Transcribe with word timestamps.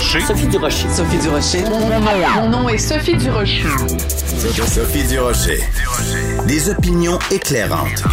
Sophie 0.00 0.46
Durocher. 0.46 0.88
Sophie 0.90 1.18
Durocher. 1.18 1.58
Sophie 1.58 1.64
Durocher. 1.64 1.64
Mon 2.36 2.48
nom 2.48 2.68
est 2.68 2.78
Sophie 2.78 3.16
Durocher. 3.16 3.64
Sophie 4.66 5.04
Durocher. 5.08 5.60
Des 6.46 6.70
opinions 6.70 7.18
éclairantes 7.32 8.04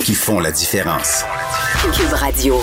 qui 0.00 0.14
font 0.14 0.38
la 0.38 0.52
différence. 0.52 1.24
Cube 1.94 2.12
Radio. 2.12 2.60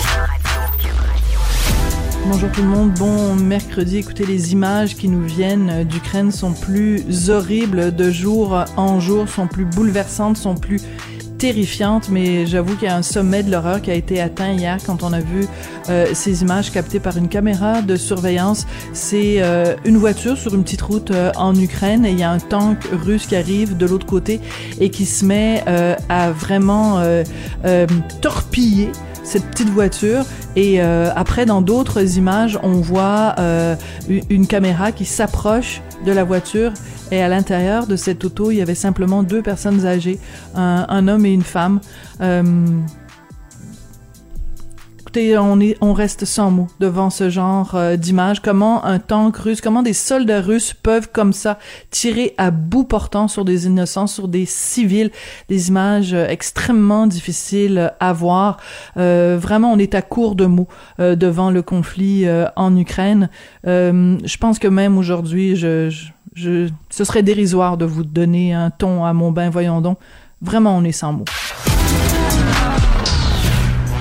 Bonjour 2.26 2.50
tout 2.52 2.62
le 2.62 2.68
monde, 2.68 2.92
bon 2.92 3.34
mercredi. 3.34 3.98
Écoutez, 3.98 4.24
les 4.24 4.52
images 4.52 4.94
qui 4.94 5.08
nous 5.08 5.26
viennent 5.26 5.84
d'Ukraine 5.84 6.30
sont 6.30 6.52
plus 6.52 7.28
horribles 7.28 7.94
de 7.94 8.10
jour 8.10 8.64
en 8.76 9.00
jour, 9.00 9.28
sont 9.28 9.48
plus 9.48 9.64
bouleversantes, 9.64 10.36
sont 10.36 10.54
plus 10.54 10.80
terrifiantes, 11.44 12.08
mais 12.08 12.46
j'avoue 12.46 12.74
qu'il 12.74 12.88
y 12.88 12.90
a 12.90 12.96
un 12.96 13.02
sommet 13.02 13.42
de 13.42 13.50
l'horreur 13.50 13.82
qui 13.82 13.90
a 13.90 13.94
été 13.94 14.18
atteint 14.18 14.52
hier 14.52 14.78
quand 14.86 15.02
on 15.02 15.12
a 15.12 15.20
vu 15.20 15.46
euh, 15.90 16.06
ces 16.14 16.40
images 16.40 16.72
captées 16.72 17.00
par 17.00 17.18
une 17.18 17.28
caméra 17.28 17.82
de 17.82 17.96
surveillance. 17.96 18.66
C'est 18.94 19.42
euh, 19.42 19.76
une 19.84 19.98
voiture 19.98 20.38
sur 20.38 20.54
une 20.54 20.64
petite 20.64 20.80
route 20.80 21.10
euh, 21.10 21.32
en 21.36 21.54
Ukraine 21.54 22.06
et 22.06 22.12
il 22.12 22.18
y 22.18 22.22
a 22.22 22.30
un 22.30 22.38
tank 22.38 22.78
russe 22.90 23.26
qui 23.26 23.36
arrive 23.36 23.76
de 23.76 23.84
l'autre 23.84 24.06
côté 24.06 24.40
et 24.80 24.88
qui 24.88 25.04
se 25.04 25.26
met 25.26 25.62
à 26.08 26.30
vraiment 26.30 27.02
torpiller 28.22 28.90
cette 29.24 29.44
petite 29.46 29.70
voiture. 29.70 30.24
Et 30.54 30.80
euh, 30.80 31.10
après 31.16 31.44
dans 31.46 31.60
d'autres 31.62 32.16
images 32.16 32.58
on 32.62 32.74
voit 32.74 33.34
euh, 33.40 33.74
une- 34.30 34.46
caméra 34.46 34.92
qui 34.92 35.04
s'approche 35.04 35.82
de 36.06 36.12
la 36.12 36.22
voiture. 36.22 36.72
Et 37.10 37.20
à 37.22 37.28
l'intérieur 37.28 37.86
de 37.86 37.96
cette 37.96 38.24
auto 38.24 38.50
il 38.52 38.58
y 38.58 38.62
avait 38.62 38.74
simplement 38.76 39.22
deux 39.22 39.42
personnes 39.42 39.84
âgées 39.86 40.18
un, 40.54 40.86
un 40.88 41.08
homme 41.08 41.26
et 41.26 41.32
une 41.32 41.42
femme. 41.42 41.80
Euh, 42.20 42.42
on 45.16 45.60
est 45.60 45.76
on 45.80 45.92
reste 45.92 46.24
sans 46.24 46.50
mots 46.50 46.68
devant 46.80 47.08
ce 47.10 47.30
genre 47.30 47.74
euh, 47.74 47.96
d'image 47.96 48.40
comment 48.40 48.84
un 48.84 48.98
tank 48.98 49.36
russe 49.36 49.60
comment 49.60 49.82
des 49.82 49.92
soldats 49.92 50.40
russes 50.40 50.74
peuvent 50.74 51.08
comme 51.12 51.32
ça 51.32 51.58
tirer 51.90 52.34
à 52.38 52.50
bout 52.50 52.84
portant 52.84 53.28
sur 53.28 53.44
des 53.44 53.66
innocents 53.66 54.06
sur 54.06 54.28
des 54.28 54.44
civils? 54.46 55.10
Des 55.48 55.68
images 55.68 56.14
euh, 56.14 56.26
extrêmement 56.28 57.06
difficiles 57.06 57.92
à 58.00 58.12
voir 58.12 58.56
euh, 58.96 59.38
vraiment, 59.40 59.72
on 59.72 59.78
est 59.78 59.94
à 59.94 60.02
court 60.02 60.34
de 60.34 60.46
mots 60.46 60.68
euh, 61.00 61.14
devant 61.16 61.50
le 61.50 61.62
conflit 61.62 62.26
en 62.56 62.76
Ukraine. 62.76 63.28
Je 63.64 64.36
pense 64.38 64.58
que 64.58 64.68
même 64.68 64.98
aujourd'hui, 64.98 65.56
je, 65.56 65.90
je, 65.90 66.06
je- 66.34 66.68
ce 66.90 67.04
serait 67.04 67.22
dérisoire 67.22 67.76
de 67.76 67.84
vous 67.84 68.04
donner 68.04 68.52
un 68.52 68.70
ton 68.70 69.04
à 69.04 69.12
mon 69.12 69.30
bain, 69.32 69.50
voyons 69.50 69.80
donc. 69.80 69.98
Vraiment, 70.42 70.76
on 70.76 70.84
est 70.84 70.92
sans 70.92 71.12
mots. 71.12 71.24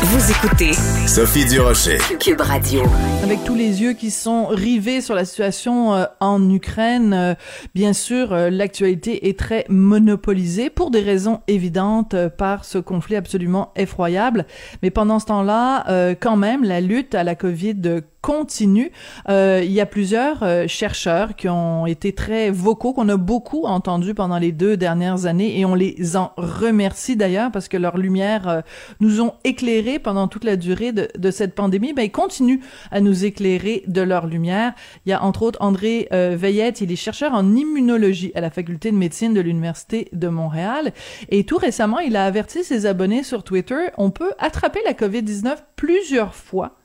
Vous 0.00 0.30
écoutez 0.30 0.72
Sophie 1.08 1.44
Durocher. 1.44 1.98
Cube 2.20 2.40
Radio. 2.40 2.82
Avec 3.24 3.42
tous 3.42 3.56
les 3.56 3.82
yeux 3.82 3.94
qui 3.94 4.12
sont 4.12 4.46
rivés 4.46 5.00
sur 5.00 5.16
la 5.16 5.24
situation 5.24 5.92
euh, 5.92 6.04
en 6.20 6.48
Ukraine, 6.50 7.12
euh, 7.12 7.34
bien 7.74 7.92
sûr, 7.92 8.32
euh, 8.32 8.48
l'actualité 8.48 9.28
est 9.28 9.36
très 9.36 9.66
monopolisée 9.68 10.70
pour 10.70 10.92
des 10.92 11.00
raisons 11.00 11.40
évidentes 11.48 12.14
par 12.38 12.64
ce 12.64 12.78
conflit 12.78 13.16
absolument 13.16 13.72
effroyable. 13.74 14.46
Mais 14.82 14.90
pendant 14.90 15.18
ce 15.18 15.26
temps-là, 15.26 16.14
quand 16.20 16.36
même, 16.36 16.62
la 16.62 16.80
lutte 16.80 17.16
à 17.16 17.24
la 17.24 17.34
COVID 17.34 18.02
continue. 18.20 18.90
Euh, 19.28 19.62
il 19.64 19.70
y 19.72 19.80
a 19.80 19.86
plusieurs 19.86 20.42
euh, 20.42 20.66
chercheurs 20.66 21.36
qui 21.36 21.48
ont 21.48 21.86
été 21.86 22.12
très 22.12 22.50
vocaux, 22.50 22.92
qu'on 22.92 23.08
a 23.08 23.16
beaucoup 23.16 23.64
entendus 23.64 24.14
pendant 24.14 24.38
les 24.38 24.52
deux 24.52 24.76
dernières 24.76 25.26
années 25.26 25.58
et 25.58 25.64
on 25.64 25.74
les 25.74 26.16
en 26.16 26.32
remercie 26.36 27.16
d'ailleurs 27.16 27.50
parce 27.52 27.68
que 27.68 27.76
leurs 27.76 27.96
lumières 27.96 28.48
euh, 28.48 28.60
nous 29.00 29.20
ont 29.20 29.34
pendant 29.98 30.28
toute 30.28 30.44
la 30.44 30.56
durée 30.56 30.92
de, 30.92 31.08
de 31.16 31.30
cette 31.30 31.54
pandémie. 31.54 31.94
Ben, 31.94 32.02
ils 32.02 32.12
continuent 32.12 32.60
à 32.90 33.00
nous 33.00 33.24
éclairer 33.24 33.84
de 33.86 34.02
leur 34.02 34.26
lumière. 34.26 34.74
Il 35.06 35.10
y 35.10 35.12
a 35.12 35.22
entre 35.22 35.42
autres 35.42 35.58
André 35.62 36.08
euh, 36.12 36.36
Veillette, 36.38 36.80
il 36.80 36.92
est 36.92 36.96
chercheur 36.96 37.32
en 37.32 37.54
immunologie 37.54 38.32
à 38.34 38.40
la 38.40 38.50
faculté 38.50 38.90
de 38.90 38.96
médecine 38.96 39.32
de 39.32 39.40
l'Université 39.40 40.08
de 40.12 40.28
Montréal 40.28 40.92
et 41.30 41.44
tout 41.44 41.56
récemment, 41.56 41.98
il 42.00 42.16
a 42.16 42.24
averti 42.24 42.64
ses 42.64 42.86
abonnés 42.86 43.22
sur 43.22 43.44
Twitter, 43.44 43.88
on 43.96 44.10
peut 44.10 44.32
attraper 44.38 44.80
la 44.84 44.92
COVID-19 44.92 45.56
plusieurs 45.76 46.34
fois 46.34 46.76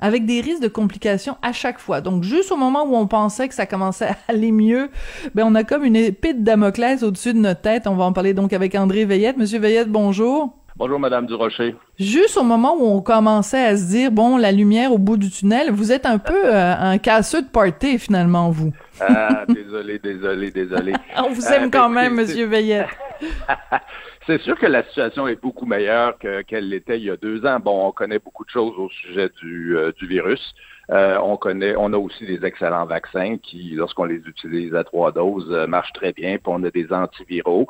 avec 0.00 0.26
des 0.26 0.40
risques 0.40 0.62
de 0.62 0.68
complications 0.68 1.36
à 1.42 1.52
chaque 1.52 1.78
fois. 1.78 2.00
Donc, 2.02 2.22
juste 2.22 2.52
au 2.52 2.56
moment 2.56 2.84
où 2.84 2.94
on 2.94 3.06
pensait 3.06 3.48
que 3.48 3.54
ça 3.54 3.64
commençait 3.64 4.08
à 4.08 4.16
aller 4.28 4.52
mieux, 4.52 4.90
ben, 5.34 5.44
on 5.46 5.54
a 5.54 5.64
comme 5.64 5.84
une 5.84 5.96
épée 5.96 6.34
de 6.34 6.42
Damoclès 6.42 7.02
au-dessus 7.02 7.32
de 7.32 7.38
notre 7.38 7.62
tête. 7.62 7.86
On 7.86 7.96
va 7.96 8.04
en 8.04 8.12
parler 8.12 8.34
donc 8.34 8.52
avec 8.52 8.74
André 8.74 9.04
Veillette. 9.04 9.38
Monsieur 9.38 9.58
Veillette, 9.58 9.88
bonjour. 9.88 10.54
Bonjour, 10.76 10.98
Madame 10.98 11.26
Durocher. 11.26 11.74
Juste 11.98 12.36
au 12.36 12.42
moment 12.42 12.74
où 12.78 12.84
on 12.84 13.00
commençait 13.00 13.64
à 13.64 13.76
se 13.76 13.84
dire, 13.86 14.10
bon, 14.10 14.36
la 14.36 14.52
lumière 14.52 14.92
au 14.92 14.98
bout 14.98 15.16
du 15.16 15.30
tunnel, 15.30 15.70
vous 15.70 15.92
êtes 15.92 16.04
un 16.04 16.18
peu 16.18 16.34
euh, 16.44 16.74
un 16.78 16.98
casseux 16.98 17.40
de 17.42 17.48
party, 17.48 17.98
finalement, 17.98 18.50
vous. 18.50 18.72
Ah, 19.00 19.44
désolé, 19.48 19.98
désolé, 19.98 20.50
désolé. 20.50 20.92
On 21.16 21.30
vous 21.30 21.46
Euh, 21.46 21.52
aime 21.52 21.62
ben, 21.64 21.70
quand 21.70 21.88
même, 21.88 22.18
écoutez, 22.18 22.28
Monsieur 22.34 22.46
Veillette. 22.46 22.86
C'est 24.26 24.40
sûr 24.42 24.58
que 24.58 24.66
la 24.66 24.82
situation 24.84 25.28
est 25.28 25.40
beaucoup 25.40 25.66
meilleure 25.66 26.18
que- 26.18 26.42
qu'elle 26.42 26.68
l'était 26.68 26.98
il 26.98 27.04
y 27.04 27.10
a 27.10 27.16
deux 27.16 27.46
ans. 27.46 27.60
Bon, 27.60 27.86
on 27.86 27.92
connaît 27.92 28.18
beaucoup 28.18 28.44
de 28.44 28.50
choses 28.50 28.74
au 28.78 28.88
sujet 28.88 29.30
du, 29.40 29.76
euh, 29.76 29.92
du 29.92 30.06
virus. 30.06 30.54
Euh, 30.90 31.18
on 31.22 31.36
connaît, 31.36 31.74
on 31.76 31.92
a 31.92 31.96
aussi 31.96 32.26
des 32.26 32.44
excellents 32.44 32.86
vaccins 32.86 33.38
qui, 33.38 33.70
lorsqu'on 33.74 34.04
les 34.04 34.22
utilise 34.26 34.74
à 34.74 34.84
trois 34.84 35.10
doses, 35.12 35.48
euh, 35.50 35.66
marchent 35.66 35.92
très 35.92 36.12
bien. 36.12 36.36
Puis 36.38 36.46
on 36.46 36.62
a 36.64 36.70
des 36.70 36.92
antiviraux. 36.92 37.66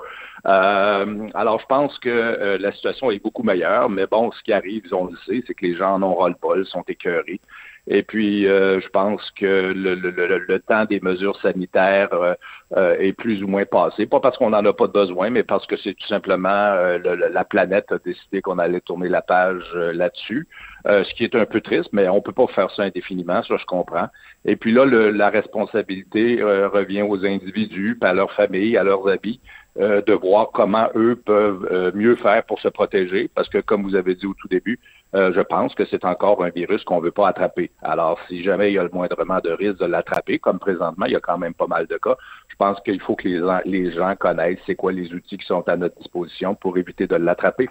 Euh, 0.46 1.28
alors, 1.34 1.60
je 1.60 1.66
pense 1.66 1.98
que 1.98 2.56
la 2.60 2.72
situation 2.72 3.10
est 3.10 3.22
beaucoup 3.22 3.42
meilleure. 3.42 3.88
Mais 3.88 4.06
bon, 4.06 4.30
ce 4.32 4.42
qui 4.42 4.52
arrive, 4.52 4.84
on 4.92 5.06
le 5.06 5.16
sait, 5.26 5.42
c'est 5.46 5.54
que 5.54 5.64
les 5.64 5.76
gens 5.76 5.94
en 5.94 6.02
ont 6.02 6.14
ras-le-bol, 6.14 6.66
sont 6.66 6.84
écœurés. 6.88 7.40
Et 7.88 8.02
puis, 8.02 8.48
euh, 8.48 8.80
je 8.80 8.88
pense 8.88 9.30
que 9.32 9.72
le, 9.72 9.94
le- 9.94 10.10
le- 10.10 10.44
le 10.48 10.58
temps 10.60 10.84
des 10.86 10.98
mesures 11.00 11.40
sanitaires 11.40 12.12
euh, 12.14 12.34
euh, 12.76 12.96
est 12.98 13.12
plus 13.12 13.44
ou 13.44 13.46
moins 13.46 13.64
passé. 13.64 14.06
Pas 14.06 14.18
parce 14.18 14.36
qu'on 14.38 14.50
n'en 14.50 14.64
a 14.64 14.72
pas 14.72 14.88
besoin, 14.88 15.30
mais 15.30 15.44
parce 15.44 15.66
que 15.66 15.76
c'est 15.76 15.94
tout 15.94 16.06
simplement 16.08 16.48
euh, 16.48 16.98
la 17.32 17.44
planète 17.44 17.92
a 17.92 17.98
décidé 17.98 18.42
qu'on 18.42 18.58
allait 18.58 18.80
tourner 18.80 19.08
la 19.08 19.22
page 19.22 19.62
euh, 19.76 19.92
là-dessus. 19.92 20.48
Euh, 20.88 21.04
ce 21.04 21.14
qui 21.14 21.22
est 21.24 21.34
un 21.36 21.46
peu 21.46 21.60
triste, 21.60 21.90
mais 21.92 22.08
on 22.08 22.20
peut 22.20 22.32
pas 22.32 22.46
faire 22.48 22.70
ça 22.72 22.82
indéfiniment, 22.82 23.42
ça 23.44 23.56
je 23.56 23.64
comprends. 23.66 24.08
Et 24.44 24.56
puis 24.56 24.72
là, 24.72 24.84
la 24.84 25.30
responsabilité 25.30 26.40
revient 26.42 27.02
aux 27.02 27.24
individus, 27.24 27.98
à 28.00 28.12
leurs 28.14 28.32
familles, 28.32 28.76
à 28.76 28.84
leurs 28.84 29.08
habits, 29.08 29.40
de 29.76 30.12
voir 30.12 30.50
comment 30.52 30.88
eux 30.94 31.16
peuvent 31.16 31.92
mieux 31.96 32.14
faire 32.14 32.44
pour 32.44 32.60
se 32.60 32.68
protéger, 32.68 33.28
parce 33.34 33.48
que 33.48 33.58
comme 33.58 33.82
vous 33.82 33.96
avez 33.96 34.14
dit 34.14 34.26
au 34.26 34.34
tout 34.34 34.46
début, 34.46 34.78
euh, 35.16 35.32
je 35.34 35.40
pense 35.40 35.74
que 35.74 35.86
c'est 35.86 36.04
encore 36.04 36.44
un 36.44 36.50
virus 36.50 36.84
qu'on 36.84 37.00
veut 37.00 37.10
pas 37.10 37.28
attraper. 37.28 37.70
Alors, 37.82 38.18
si 38.28 38.42
jamais 38.42 38.70
il 38.70 38.74
y 38.74 38.78
a 38.78 38.82
le 38.82 38.90
moindrement 38.92 39.40
de 39.40 39.50
risque 39.50 39.78
de 39.78 39.86
l'attraper, 39.86 40.38
comme 40.38 40.58
présentement, 40.58 41.06
il 41.06 41.12
y 41.12 41.16
a 41.16 41.20
quand 41.20 41.38
même 41.38 41.54
pas 41.54 41.66
mal 41.66 41.86
de 41.86 41.96
cas, 41.96 42.16
je 42.48 42.56
pense 42.56 42.78
qu'il 42.80 43.00
faut 43.00 43.16
que 43.16 43.26
les, 43.26 43.40
les 43.64 43.92
gens 43.92 44.14
connaissent 44.16 44.58
c'est 44.66 44.74
quoi 44.74 44.92
les 44.92 45.12
outils 45.14 45.38
qui 45.38 45.46
sont 45.46 45.66
à 45.68 45.76
notre 45.76 45.96
disposition 45.96 46.54
pour 46.54 46.76
éviter 46.76 47.06
de 47.06 47.16
l'attraper. 47.16 47.70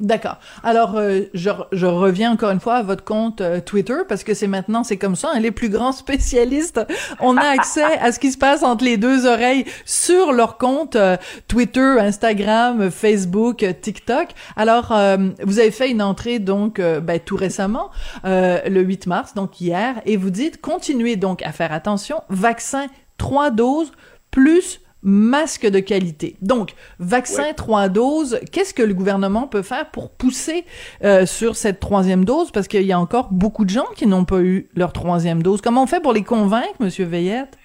D'accord. 0.00 0.38
Alors, 0.62 0.96
euh, 0.96 1.20
je, 1.34 1.86
reviens 1.86 2.32
encore 2.32 2.50
une 2.50 2.60
fois 2.60 2.76
à 2.76 2.82
votre 2.82 3.04
compte 3.04 3.42
euh, 3.42 3.60
Twitter 3.60 3.98
parce 4.08 4.24
que 4.24 4.32
c'est 4.32 4.46
maintenant, 4.46 4.82
c'est 4.82 4.96
comme 4.96 5.14
ça. 5.14 5.30
Hein, 5.34 5.40
les 5.40 5.50
plus 5.50 5.68
grands 5.68 5.92
spécialistes, 5.92 6.80
on 7.20 7.36
a 7.36 7.44
accès 7.44 7.84
à 7.84 8.10
ce 8.10 8.18
qui 8.18 8.32
se 8.32 8.38
passe 8.38 8.62
entre 8.62 8.82
les 8.82 8.96
deux 8.96 9.26
oreilles 9.26 9.66
sur 9.84 10.32
leur 10.32 10.56
compte 10.56 10.96
euh, 10.96 11.18
Twitter, 11.48 11.96
Instagram, 12.00 12.90
Facebook, 12.90 13.64
TikTok. 13.82 14.28
Alors, 14.56 14.94
vous 15.42 15.58
avez 15.58 15.70
fait 15.70 15.90
une 15.90 16.02
entrée 16.02 16.38
donc 16.38 16.80
ben, 16.80 17.20
tout 17.20 17.36
récemment, 17.36 17.90
le 18.24 18.80
8 18.80 19.06
mars, 19.06 19.34
donc 19.34 19.60
hier, 19.60 20.00
et 20.06 20.16
vous 20.16 20.30
dites 20.30 20.60
continuez 20.60 21.16
donc 21.16 21.42
à 21.42 21.52
faire 21.52 21.72
attention. 21.72 22.22
Vaccin 22.28 22.86
trois 23.18 23.50
doses 23.50 23.92
plus 24.30 24.80
masque 25.02 25.66
de 25.66 25.80
qualité. 25.80 26.36
Donc, 26.42 26.74
vaccin 26.98 27.52
trois 27.56 27.88
doses, 27.88 28.40
qu'est-ce 28.52 28.74
que 28.74 28.82
le 28.82 28.94
gouvernement 28.94 29.46
peut 29.46 29.62
faire 29.62 29.90
pour 29.90 30.10
pousser 30.10 30.64
euh, 31.04 31.26
sur 31.26 31.56
cette 31.56 31.80
troisième 31.80 32.24
dose? 32.24 32.50
Parce 32.50 32.68
qu'il 32.68 32.82
y 32.82 32.92
a 32.92 32.98
encore 32.98 33.28
beaucoup 33.30 33.64
de 33.64 33.70
gens 33.70 33.86
qui 33.96 34.06
n'ont 34.06 34.24
pas 34.24 34.40
eu 34.40 34.68
leur 34.74 34.92
troisième 34.92 35.42
dose. 35.42 35.60
Comment 35.60 35.84
on 35.84 35.86
fait 35.86 36.00
pour 36.00 36.12
les 36.12 36.24
convaincre, 36.24 36.74
Monsieur 36.80 37.04
Veillette? 37.04 37.56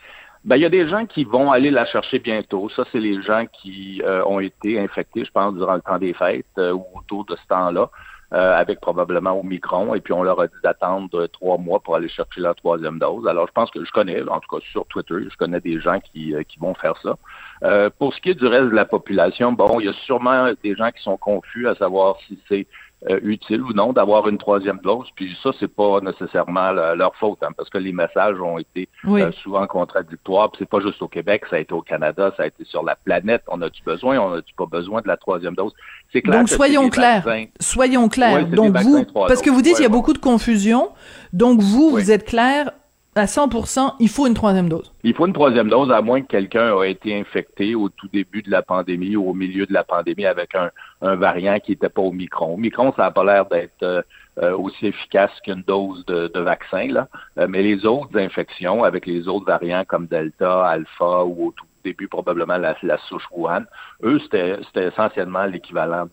Ben, 0.46 0.58
il 0.58 0.62
y 0.62 0.66
a 0.66 0.70
des 0.70 0.88
gens 0.88 1.08
qui 1.08 1.24
vont 1.24 1.52
aller 1.52 1.72
la 1.72 1.86
chercher 1.86 2.20
bientôt. 2.20 2.70
Ça, 2.70 2.84
c'est 2.92 3.00
les 3.00 3.22
gens 3.24 3.46
qui 3.52 4.02
euh, 4.06 4.24
ont 4.26 4.40
été 4.40 4.80
infectés, 4.80 5.26
je 5.26 5.32
pense, 5.32 5.56
durant 5.56 5.74
le 5.74 5.82
temps 5.82 5.98
des 5.98 6.14
fêtes 6.14 6.46
euh, 6.60 6.72
ou 6.72 6.86
autour 6.96 7.26
de 7.26 7.36
ce 7.36 7.48
temps-là. 7.50 7.90
Euh, 8.34 8.58
avec 8.58 8.80
probablement 8.80 9.40
Omicron, 9.40 9.94
et 9.94 10.02
puis 10.02 10.12
on 10.12 10.24
leur 10.24 10.40
a 10.42 10.48
dit 10.48 10.54
d'attendre 10.64 11.28
trois 11.28 11.60
mois 11.60 11.80
pour 11.80 11.96
aller 11.96 12.10
chercher 12.10 12.42
la 12.42 12.56
troisième 12.56 12.98
dose. 12.98 13.28
Alors, 13.28 13.46
je 13.46 13.52
pense 13.52 13.70
que 13.70 13.86
je 13.86 13.92
connais, 13.92 14.20
en 14.28 14.40
tout 14.40 14.50
cas 14.50 14.66
sur 14.72 14.88
Twitter, 14.88 15.30
je 15.30 15.38
connais 15.38 15.62
des 15.62 15.80
gens 15.80 16.00
qui, 16.00 16.34
euh, 16.34 16.42
qui 16.42 16.58
vont 16.58 16.74
faire 16.74 16.98
ça. 17.04 17.18
Euh, 17.64 17.90
pour 17.98 18.14
ce 18.14 18.22
qui 18.22 18.30
est 18.30 18.36
du 18.36 18.48
reste 18.48 18.70
de 18.70 18.76
la 18.76 18.86
population, 18.86 19.52
bon, 19.52 19.80
il 19.80 19.86
y 19.86 19.90
a 19.90 19.94
sûrement 20.06 20.52
des 20.64 20.76
gens 20.76 20.92
qui 20.92 21.02
sont 21.02 21.18
confus 21.18 21.68
à 21.68 21.76
savoir 21.76 22.18
si 22.28 22.38
c'est 22.50 22.68
euh, 23.10 23.20
utile 23.24 23.62
ou 23.62 23.72
non 23.74 23.94
d'avoir 23.94 24.28
une 24.28 24.38
troisième 24.38 24.80
dose. 24.80 25.08
Puis 25.16 25.38
ça, 25.44 25.52
c'est 25.60 25.74
pas 25.74 26.00
nécessairement 26.02 26.72
leur 26.72 27.16
faute, 27.16 27.38
hein, 27.44 27.50
parce 27.56 27.70
que 27.70 27.78
les 27.78 27.94
messages 27.94 28.40
ont 28.42 28.58
été 28.58 28.90
euh, 29.06 29.32
souvent 29.44 29.68
contradictoires. 29.68 30.50
Puis 30.50 30.60
c'est 30.60 30.70
pas 30.70 30.80
juste 30.80 31.02
au 31.02 31.08
Québec, 31.08 31.44
ça 31.50 31.58
a 31.58 31.60
été 31.60 31.74
au 31.74 31.82
Canada, 31.82 32.34
ça 32.36 32.44
a 32.44 32.48
été 32.48 32.66
sur 32.66 32.84
la 32.84 32.96
planète. 32.96 33.44
On 33.48 33.62
a-tu 33.62 33.84
besoin, 33.84 34.20
on 34.20 34.34
a-tu 34.34 34.54
pas 34.56 34.66
besoin 34.66 35.02
de 35.02 35.08
la 35.08 35.18
troisième 35.18 35.56
dose? 35.56 35.74
C'est 36.12 36.22
clair. 36.22 36.40
Donc 36.40 36.50
soyons 36.50 36.90
clairs. 36.90 37.26
Soyons 37.60 38.10
clairs. 38.10 38.48
Donc 38.48 38.76
vous, 38.78 39.06
parce 39.14 39.42
que 39.42 39.50
vous 39.50 39.62
dites 39.62 39.76
qu'il 39.76 39.84
y 39.84 39.88
a 39.88 39.90
beaucoup 39.90 40.14
de 40.14 40.18
confusion. 40.18 40.90
Donc 41.32 41.60
vous, 41.62 41.92
vous 41.92 42.12
êtes 42.12 42.26
clair 42.26 42.72
à 43.16 43.26
100%, 43.26 43.94
il 44.00 44.10
faut 44.10 44.28
une 44.28 44.34
troisième 44.34 44.68
dose. 44.68 44.92
Il 45.04 45.14
faut 45.14 45.26
une 45.26 45.34
troisième 45.34 45.70
dose, 45.70 45.90
à 45.90 46.02
moins 46.02 46.22
que 46.22 46.28
quelqu'un 46.28 46.82
ait 46.82 46.92
été 46.92 47.18
infecté 47.18 47.74
au 47.74 47.88
tout 47.88 48.10
début 48.12 48.42
de 48.42 48.52
la 48.52 48.62
pandémie 48.62 49.16
ou 49.16 49.30
au 49.30 49.34
milieu 49.34 49.66
de 49.66 49.74
la 49.74 49.86
pandémie 49.86 50.26
avec 50.26 50.54
un, 50.54 50.70
variant 51.02 51.60
qui 51.60 51.72
n'était 51.72 51.90
pas 51.90 52.02
au 52.02 52.12
micron. 52.12 52.58
Micron, 52.58 52.94
ça 52.98 53.04
n'a 53.04 53.12
pas 53.12 53.24
l'air 53.24 53.46
d'être 53.46 54.04
euh, 54.42 54.58
aussi 54.58 54.88
efficace 54.88 55.32
qu'une 55.46 55.64
dose 55.66 56.06
de, 56.08 56.40
vaccin, 56.40 56.88
là. 56.88 57.08
Euh, 57.40 57.48
mais 57.50 57.64
les 57.64 57.86
autres 57.86 58.18
infections 58.20 58.84
avec 58.84 59.06
les 59.06 59.30
autres 59.30 59.46
variants 59.46 59.86
comme 59.88 60.08
Delta, 60.08 60.66
Alpha 60.66 61.24
ou 61.24 61.48
au 61.48 61.54
début 61.86 62.08
probablement 62.08 62.58
la, 62.58 62.76
la 62.82 62.98
souche 63.08 63.26
Wuhan. 63.32 63.64
Eux, 64.04 64.20
c'était 64.20 64.60
essentiellement 64.76 65.46
l'équivalent 65.46 66.08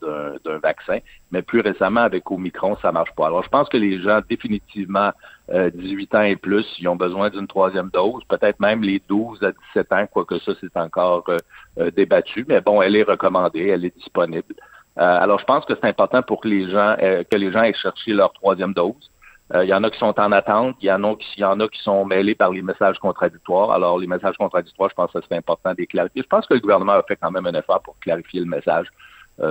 d'un 0.45 0.59
vaccin, 0.59 0.99
mais 1.31 1.43
plus 1.43 1.61
récemment 1.61 2.03
avec 2.03 2.31
Omicron, 2.31 2.77
ça 2.83 2.93
marche 2.93 3.13
pas. 3.17 3.27
Alors, 3.27 3.43
je 3.43 3.49
pense 3.49 3.69
que 3.69 3.79
les 3.79 4.01
gens 4.01 4.21
définitivement 4.29 5.11
18 5.49 6.15
euh, 6.15 6.19
ans 6.19 6.23
et 6.23 6.37
plus, 6.37 6.67
ils 6.79 6.89
ont 6.89 6.97
besoin 6.97 7.31
d'une 7.31 7.47
troisième 7.47 7.91
dose, 7.91 8.23
peut-être 8.29 8.61
même 8.61 8.83
les 8.83 9.03
12 9.09 9.43
à 9.43 9.53
17 9.75 9.93
ans, 9.93 10.07
quoique 10.11 10.39
ça, 10.39 10.53
c'est 10.61 10.77
encore 10.77 11.25
euh, 11.29 11.39
euh, 11.79 11.91
débattu, 11.91 12.45
mais 12.49 12.61
bon, 12.61 12.81
elle 12.83 12.97
est 12.97 13.03
recommandée, 13.03 13.69
elle 13.69 13.85
est 13.85 13.97
disponible. 13.97 14.55
alors, 14.97 15.39
je 15.39 15.45
pense 15.45 15.65
que 15.65 15.75
c'est 15.75 15.89
important 15.89 16.23
pour 16.23 16.43
que 16.43 16.49
les 16.49 16.71
gens 16.71 16.97
que 17.31 17.37
les 17.37 17.51
gens 17.51 17.63
aient 17.63 17.73
cherché 17.75 18.13
leur 18.13 18.33
troisième 18.35 18.75
dose. 18.75 19.12
Il 19.55 19.69
y 19.69 19.75
en 19.75 19.85
a 19.85 19.91
qui 19.91 19.99
sont 19.99 20.19
en 20.19 20.33
attente, 20.33 20.77
il 20.81 20.87
y 20.87 20.93
en 20.93 21.05
a 21.05 21.15
qui, 21.15 21.41
y 21.41 21.45
en 21.45 21.61
a 21.61 21.69
qui 21.69 21.83
sont 21.83 22.07
mêlés 22.07 22.35
par 22.35 22.53
les 22.53 22.63
messages 22.63 22.99
contradictoires. 22.99 23.71
Alors, 23.73 23.99
les 23.99 24.07
messages 24.07 24.39
contradictoires, 24.39 24.89
je 24.89 24.95
pense 24.95 25.13
que 25.13 25.19
c'est 25.29 25.37
important 25.37 25.73
de 25.73 25.77
les 25.79 25.87
clarifier. 25.87 26.23
Je 26.23 26.29
pense 26.29 26.47
que 26.47 26.55
le 26.55 26.61
gouvernement 26.61 26.93
a 26.93 27.03
fait 27.03 27.17
quand 27.17 27.31
même 27.31 27.47
un 27.47 27.53
effort 27.53 27.83
pour 27.83 27.99
clarifier 27.99 28.41
le 28.41 28.47
message 28.47 28.87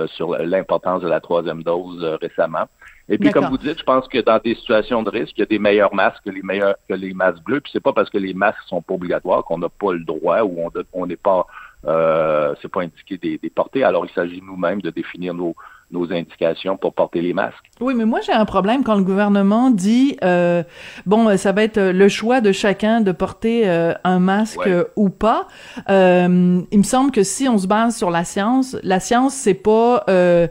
sur 0.06 0.36
l'importance 0.38 1.02
de 1.02 1.08
la 1.08 1.20
troisième 1.20 1.62
dose 1.62 2.02
récemment. 2.20 2.66
Et 3.08 3.18
puis, 3.18 3.30
comme 3.30 3.46
vous 3.46 3.58
dites, 3.58 3.78
je 3.78 3.84
pense 3.84 4.08
que 4.08 4.18
dans 4.18 4.38
des 4.38 4.54
situations 4.54 5.02
de 5.02 5.10
risque, 5.10 5.34
il 5.36 5.40
y 5.40 5.42
a 5.42 5.46
des 5.46 5.58
meilleurs 5.58 5.94
masques 5.94 6.24
que 6.24 6.30
les 6.30 6.42
meilleurs 6.42 6.76
que 6.88 6.94
les 6.94 7.12
masques 7.12 7.42
bleus. 7.42 7.60
Puis 7.60 7.70
c'est 7.72 7.82
pas 7.82 7.92
parce 7.92 8.08
que 8.08 8.18
les 8.18 8.32
masques 8.32 8.62
sont 8.66 8.80
pas 8.80 8.94
obligatoires 8.94 9.44
qu'on 9.44 9.58
n'a 9.58 9.68
pas 9.68 9.92
le 9.92 10.04
droit 10.04 10.42
ou 10.42 10.70
on 10.92 11.06
n'est 11.06 11.16
pas 11.16 11.46
euh, 11.84 12.54
c'est 12.62 12.70
pas 12.70 12.82
indiqué 12.82 13.18
des, 13.18 13.38
des 13.38 13.50
portées. 13.50 13.82
Alors 13.82 14.06
il 14.06 14.12
s'agit 14.12 14.40
nous-mêmes 14.40 14.80
de 14.80 14.90
définir 14.90 15.34
nos, 15.34 15.54
nos 15.92 16.12
indications 16.12 16.76
pour 16.76 16.94
porter 16.94 17.20
les 17.20 17.34
masques. 17.34 17.70
Oui, 17.80 17.94
mais 17.94 18.04
moi 18.04 18.20
j'ai 18.24 18.32
un 18.32 18.44
problème 18.44 18.82
quand 18.82 18.96
le 18.96 19.04
gouvernement 19.04 19.70
dit 19.70 20.16
euh, 20.24 20.62
bon, 21.06 21.36
ça 21.36 21.52
va 21.52 21.62
être 21.62 21.80
le 21.80 22.08
choix 22.08 22.40
de 22.40 22.52
chacun 22.52 23.00
de 23.00 23.12
porter 23.12 23.68
euh, 23.68 23.92
un 24.04 24.18
masque 24.18 24.68
ou 24.96 25.10
pas. 25.10 25.46
Euh, 25.90 26.60
il 26.70 26.78
me 26.78 26.84
semble 26.84 27.10
que 27.10 27.22
si 27.22 27.48
on 27.48 27.58
se 27.58 27.66
base 27.66 27.96
sur 27.96 28.10
la 28.10 28.24
science, 28.24 28.76
la 28.82 29.00
science 29.00 29.34
c'est 29.34 29.54
pas 29.54 30.04
euh, 30.08 30.46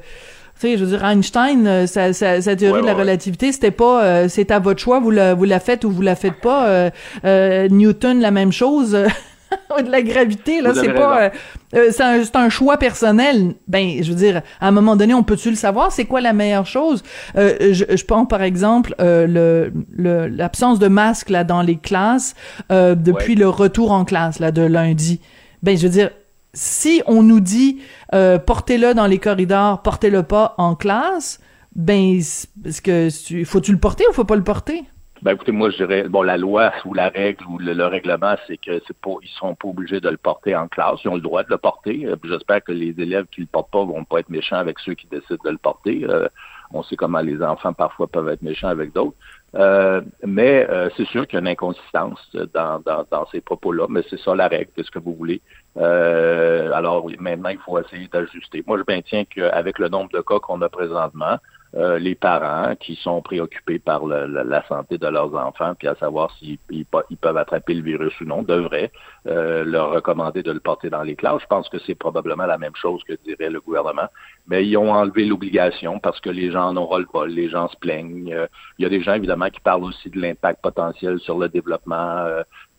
sais, 0.61 0.77
je 0.77 0.85
veux 0.85 0.91
dire, 0.95 1.03
Einstein, 1.03 1.65
euh, 1.65 1.87
sa, 1.87 2.13
sa, 2.13 2.55
théorie 2.55 2.81
de 2.81 2.85
la 2.85 2.93
relativité, 2.93 3.51
c'était 3.51 3.71
pas, 3.71 4.03
euh, 4.03 4.27
c'est 4.29 4.51
à 4.51 4.59
votre 4.59 4.79
choix, 4.79 4.99
vous 4.99 5.11
la, 5.11 5.33
vous 5.33 5.45
la 5.45 5.59
faites 5.59 5.83
ou 5.83 5.89
vous 5.89 6.01
la 6.01 6.15
faites 6.15 6.39
pas. 6.39 6.67
Euh, 6.67 6.89
euh 7.25 7.67
Newton, 7.69 8.19
la 8.19 8.31
même 8.31 8.51
chose. 8.51 8.95
de 9.83 9.89
la 9.89 10.01
gravité, 10.01 10.61
là, 10.61 10.73
c'est 10.73 10.93
pas, 10.93 11.31
c'est 11.71 12.01
un, 12.01 12.23
un, 12.33 12.49
choix 12.49 12.77
personnel. 12.77 13.55
Ben, 13.67 14.03
je 14.03 14.09
veux 14.09 14.17
dire, 14.17 14.41
à 14.59 14.67
un 14.67 14.71
moment 14.71 14.95
donné, 14.95 15.13
on 15.13 15.23
peut-tu 15.23 15.49
le 15.49 15.55
savoir 15.55 15.91
C'est 15.91 16.05
quoi 16.05 16.21
la 16.21 16.33
meilleure 16.33 16.65
chose? 16.65 17.03
Je, 17.35 17.85
je 17.89 18.05
pense 18.05 18.27
par 18.27 18.41
exemple 18.41 18.93
le 18.99 19.71
l'absence 19.97 20.79
de 20.79 20.87
masque 20.87 21.29
là 21.29 21.43
dans 21.43 21.61
les 21.61 21.77
classes 21.77 22.35
depuis 22.69 23.35
le 23.35 23.47
retour 23.47 23.91
en 23.91 24.05
classe 24.05 24.39
là 24.39 24.51
de 24.51 24.61
lundi. 24.61 25.21
Ben, 25.63 25.77
je 25.77 25.83
veux 25.83 25.89
dire, 25.89 26.09
si 26.53 27.01
on 27.05 27.23
nous 27.23 27.39
dit 27.39 27.79
euh, 28.13 28.37
portez-le 28.37 28.93
dans 28.93 29.07
les 29.07 29.19
corridors, 29.19 29.81
portez-le 29.81 30.23
pas 30.23 30.55
en 30.57 30.75
classe, 30.75 31.39
ben 31.75 32.17
est-ce 32.17 32.81
que 32.81 33.07
faut-tu 33.45 33.71
le 33.71 33.77
porter 33.77 34.03
ou 34.09 34.13
faut 34.13 34.25
pas 34.25 34.35
le 34.35 34.43
porter? 34.43 34.83
Ben 35.21 35.33
écoutez, 35.33 35.51
moi 35.51 35.69
je 35.69 35.77
dirais 35.77 36.07
bon 36.09 36.23
la 36.23 36.35
loi 36.35 36.71
ou 36.83 36.95
la 36.95 37.09
règle 37.09 37.45
ou 37.45 37.59
le, 37.59 37.85
règlement, 37.85 38.35
c'est 38.47 38.57
que 38.57 38.81
c'est 38.87 38.97
pas 38.97 39.11
ils 39.21 39.29
sont 39.29 39.53
pas 39.53 39.67
obligés 39.67 39.99
de 39.99 40.09
le 40.09 40.17
porter 40.17 40.55
en 40.55 40.67
classe, 40.67 40.99
ils 41.03 41.09
ont 41.09 41.15
le 41.15 41.21
droit 41.21 41.43
de 41.43 41.49
le 41.49 41.59
porter. 41.59 42.07
Euh, 42.07 42.15
j'espère 42.23 42.63
que 42.63 42.71
les 42.71 42.99
élèves 42.99 43.27
qui 43.31 43.41
le 43.41 43.47
portent 43.47 43.69
pas 43.69 43.85
vont 43.85 44.03
pas 44.03 44.19
être 44.19 44.29
méchants 44.29 44.55
avec 44.55 44.79
ceux 44.79 44.95
qui 44.95 45.05
décident 45.05 45.43
de 45.43 45.51
le 45.51 45.59
porter. 45.59 46.05
Euh, 46.05 46.27
on 46.73 46.81
sait 46.83 46.95
comment 46.95 47.19
les 47.19 47.41
enfants 47.43 47.73
parfois 47.73 48.07
peuvent 48.07 48.29
être 48.29 48.41
méchants 48.41 48.69
avec 48.69 48.93
d'autres. 48.93 49.15
Euh, 49.55 50.01
mais 50.25 50.65
euh, 50.69 50.89
c'est 50.95 51.05
sûr 51.07 51.27
qu'il 51.27 51.35
y 51.35 51.37
a 51.37 51.41
une 51.41 51.47
inconsistance 51.47 52.19
dans, 52.53 52.79
dans, 52.79 53.05
dans 53.11 53.27
ces 53.27 53.41
propos-là, 53.41 53.87
mais 53.89 54.01
c'est 54.09 54.19
ça 54.19 54.33
la 54.33 54.47
règle, 54.47 54.71
c'est 54.75 54.85
ce 54.85 54.91
que 54.91 54.99
vous 54.99 55.13
voulez. 55.13 55.41
Euh, 55.77 56.71
alors 56.71 57.07
maintenant, 57.19 57.49
il 57.49 57.57
faut 57.57 57.77
essayer 57.79 58.07
d'ajuster. 58.07 58.63
Moi, 58.65 58.77
je 58.77 58.83
maintiens 58.87 59.25
qu'avec 59.25 59.77
le 59.79 59.89
nombre 59.89 60.09
de 60.11 60.21
cas 60.21 60.39
qu'on 60.39 60.61
a 60.61 60.69
présentement, 60.69 61.37
euh, 61.75 61.99
les 61.99 62.15
parents 62.15 62.75
qui 62.75 62.95
sont 62.95 63.21
préoccupés 63.21 63.79
par 63.79 64.05
la 64.05 64.67
santé 64.67 64.97
de 64.97 65.07
leurs 65.07 65.33
enfants, 65.35 65.73
puis 65.73 65.87
à 65.87 65.95
savoir 65.95 66.29
s'ils 66.37 66.57
ils, 66.69 66.85
peuvent 66.85 67.37
attraper 67.37 67.73
le 67.73 67.81
virus 67.81 68.19
ou 68.19 68.25
non, 68.25 68.43
devraient 68.43 68.91
euh, 69.27 69.63
leur 69.63 69.91
recommander 69.91 70.43
de 70.43 70.51
le 70.51 70.59
porter 70.59 70.89
dans 70.89 71.03
les 71.03 71.15
classes. 71.15 71.41
Je 71.41 71.47
pense 71.47 71.69
que 71.69 71.79
c'est 71.79 71.95
probablement 71.95 72.45
la 72.45 72.57
même 72.57 72.75
chose 72.75 73.01
que 73.07 73.13
dirait 73.25 73.49
le 73.49 73.61
gouvernement. 73.61 74.09
Mais 74.47 74.67
ils 74.67 74.75
ont 74.75 74.91
enlevé 74.91 75.23
l'obligation 75.23 75.99
parce 75.99 76.19
que 76.19 76.29
les 76.29 76.51
gens 76.51 76.69
en 76.69 76.75
auront 76.75 76.97
le 76.97 77.07
bol, 77.11 77.29
les 77.29 77.47
gens 77.49 77.69
se 77.69 77.77
plaignent. 77.77 78.33
Euh, 78.33 78.47
il 78.77 78.83
y 78.83 78.85
a 78.85 78.89
des 78.89 79.01
gens, 79.01 79.13
évidemment, 79.13 79.49
qui 79.49 79.61
parlent 79.61 79.83
aussi 79.83 80.09
de 80.09 80.19
l'impact 80.19 80.61
potentiel 80.61 81.19
sur 81.19 81.37
le 81.37 81.47
développement 81.47 82.25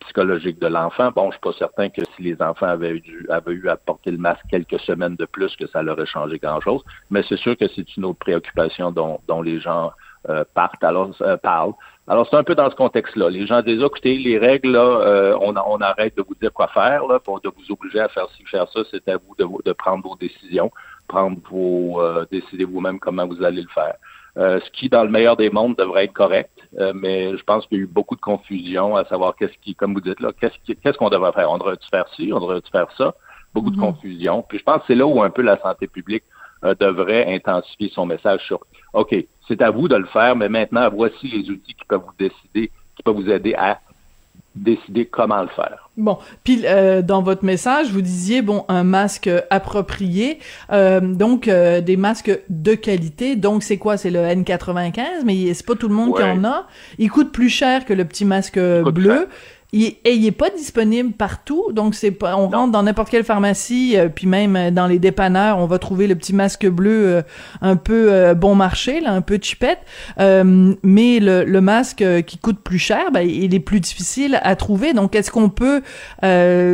psychologique 0.05 0.59
de 0.59 0.67
l'enfant. 0.67 1.11
Bon, 1.11 1.27
je 1.27 1.33
suis 1.33 1.41
pas 1.41 1.53
certain 1.57 1.89
que 1.89 2.01
si 2.15 2.23
les 2.23 2.41
enfants 2.41 2.67
avaient 2.67 2.97
eu, 2.97 3.27
avaient 3.29 3.53
eu 3.53 3.69
à 3.69 3.75
porter 3.75 4.11
le 4.11 4.17
masque 4.17 4.43
quelques 4.49 4.79
semaines 4.79 5.15
de 5.15 5.25
plus, 5.25 5.55
que 5.55 5.67
ça 5.67 5.81
leur 5.81 5.97
aurait 5.97 6.05
changé 6.05 6.39
grand-chose. 6.39 6.81
Mais 7.09 7.23
c'est 7.27 7.37
sûr 7.37 7.57
que 7.57 7.67
c'est 7.75 7.95
une 7.97 8.05
autre 8.05 8.19
préoccupation 8.19 8.91
dont, 8.91 9.19
dont 9.27 9.41
les 9.41 9.59
gens 9.59 9.91
euh, 10.29 10.45
partent, 10.53 10.83
alors, 10.83 11.11
euh, 11.21 11.35
parlent. 11.35 11.73
Alors, 12.07 12.25
c'est 12.29 12.37
un 12.37 12.43
peu 12.43 12.55
dans 12.55 12.69
ce 12.69 12.75
contexte-là. 12.75 13.29
Les 13.29 13.45
gens 13.45 13.61
disent, 13.61 13.83
écoutez, 13.83 14.17
les 14.17 14.37
règles, 14.37 14.71
là, 14.71 14.79
euh, 14.79 15.37
on, 15.41 15.53
on, 15.55 15.81
arrête 15.81 16.15
de 16.15 16.21
vous 16.21 16.35
dire 16.41 16.53
quoi 16.53 16.67
faire, 16.69 17.05
là, 17.07 17.19
pour 17.19 17.41
de 17.41 17.49
vous 17.49 17.71
obliger 17.73 17.99
à 17.99 18.07
faire 18.07 18.27
ci, 18.37 18.45
faire 18.45 18.69
ça. 18.69 18.81
C'est 18.89 19.07
à 19.09 19.17
vous 19.17 19.35
de, 19.37 19.45
de, 19.65 19.73
prendre 19.73 20.07
vos 20.07 20.15
décisions, 20.15 20.71
prendre 21.07 21.37
vos, 21.49 22.01
décider 22.31 22.63
vous-même 22.63 22.99
comment 22.99 23.27
vous 23.27 23.43
allez 23.43 23.61
le 23.61 23.69
faire. 23.69 23.95
Euh, 24.37 24.59
ce 24.65 24.71
qui, 24.71 24.89
dans 24.89 25.03
le 25.03 25.11
meilleur 25.11 25.37
des 25.37 25.51
mondes, 25.51 25.75
devrait 25.75 26.05
être 26.05 26.13
correct. 26.13 26.51
Euh, 26.79 26.91
mais 26.95 27.37
je 27.37 27.43
pense 27.43 27.67
qu'il 27.67 27.77
y 27.77 27.81
a 27.81 27.83
eu 27.83 27.87
beaucoup 27.87 28.15
de 28.15 28.21
confusion 28.21 28.95
à 28.95 29.05
savoir 29.05 29.35
qu'est-ce 29.35 29.57
qui, 29.61 29.75
comme 29.75 29.93
vous 29.93 30.01
dites 30.01 30.19
là, 30.19 30.31
qu'est-ce 30.39 30.97
qu'on 30.97 31.09
devrait 31.09 31.33
faire? 31.33 31.51
On 31.51 31.57
devrait-tu 31.57 31.87
faire 31.89 32.07
ci, 32.15 32.31
on 32.33 32.39
devrait-tu 32.39 32.71
faire 32.71 32.87
ça? 32.97 33.13
Beaucoup 33.53 33.69
de 33.69 33.77
mhm. 33.77 33.93
confusion. 33.93 34.43
Puis 34.47 34.57
je 34.57 34.63
pense 34.63 34.77
que 34.77 34.85
c'est 34.87 34.95
là 34.95 35.05
où 35.05 35.21
un 35.21 35.29
peu 35.29 35.43
la 35.43 35.59
santé 35.61 35.87
publique 35.87 36.23
euh, 36.63 36.73
devrait 36.73 37.31
intensifier 37.31 37.91
son 37.93 38.07
message 38.07 38.41
sur 38.47 38.61
OK, 38.93 39.15
c'est 39.47 39.61
à 39.61 39.69
vous 39.69 39.87
de 39.87 39.95
le 39.95 40.05
faire, 40.05 40.35
mais 40.35 40.49
maintenant, 40.49 40.89
voici 40.89 41.27
les 41.27 41.49
outils 41.51 41.75
qui 41.75 41.85
peuvent 41.87 42.03
vous 42.03 42.15
décider, 42.17 42.71
qui 42.95 43.03
peuvent 43.03 43.15
vous 43.15 43.29
aider 43.29 43.53
à 43.55 43.81
décider 44.55 45.05
comment 45.05 45.41
le 45.41 45.49
faire. 45.49 45.89
Bon, 45.97 46.17
puis 46.43 46.63
euh, 46.65 47.01
dans 47.01 47.21
votre 47.21 47.43
message, 47.45 47.91
vous 47.91 48.01
disiez 48.01 48.41
bon 48.41 48.65
un 48.67 48.83
masque 48.83 49.29
approprié, 49.49 50.39
euh, 50.71 50.99
donc 50.99 51.47
euh, 51.47 51.81
des 51.81 51.97
masques 51.97 52.39
de 52.49 52.73
qualité. 52.73 53.35
Donc 53.35 53.63
c'est 53.63 53.77
quoi? 53.77 53.97
C'est 53.97 54.09
le 54.09 54.19
N95, 54.19 55.23
mais 55.25 55.53
c'est 55.53 55.65
pas 55.65 55.75
tout 55.75 55.87
le 55.87 55.95
monde 55.95 56.15
qui 56.15 56.23
en 56.23 56.43
a. 56.43 56.67
Il 56.97 57.09
coûte 57.09 57.31
plus 57.31 57.49
cher 57.49 57.85
que 57.85 57.93
le 57.93 58.05
petit 58.05 58.25
masque 58.25 58.59
bleu. 58.59 59.27
Il, 59.73 59.85
et 60.05 60.13
il 60.13 60.23
est 60.27 60.31
pas 60.31 60.51
disponible 60.51 61.13
partout, 61.13 61.71
donc 61.71 61.95
c'est 61.95 62.11
pas. 62.11 62.37
On 62.37 62.47
rentre 62.47 62.71
dans 62.71 62.83
n'importe 62.83 63.09
quelle 63.09 63.23
pharmacie, 63.23 63.97
euh, 63.97 64.07
puis 64.07 64.27
même 64.27 64.55
euh, 64.55 64.69
dans 64.69 64.85
les 64.85 64.99
dépanneurs, 64.99 65.57
on 65.57 65.65
va 65.65 65.79
trouver 65.79 66.05
le 66.05 66.13
petit 66.13 66.33
masque 66.33 66.67
bleu 66.67 67.07
euh, 67.07 67.21
un 67.61 67.75
peu 67.75 68.35
bon 68.35 68.53
marché, 68.53 68.99
là, 69.01 69.11
un 69.11 69.21
peu 69.21 69.39
chipette. 69.41 69.79
mais 70.19 71.19
le, 71.19 71.43
le, 71.43 71.61
masque 71.61 72.05
qui 72.27 72.37
coûte 72.37 72.59
plus 72.59 72.77
cher, 72.77 73.11
ben, 73.11 73.21
il 73.21 73.55
est 73.55 73.59
plus 73.59 73.79
difficile 73.79 74.39
à 74.43 74.55
trouver. 74.55 74.93
Donc 74.93 75.15
est-ce 75.15 75.31
qu'on 75.31 75.49
peut, 75.49 75.81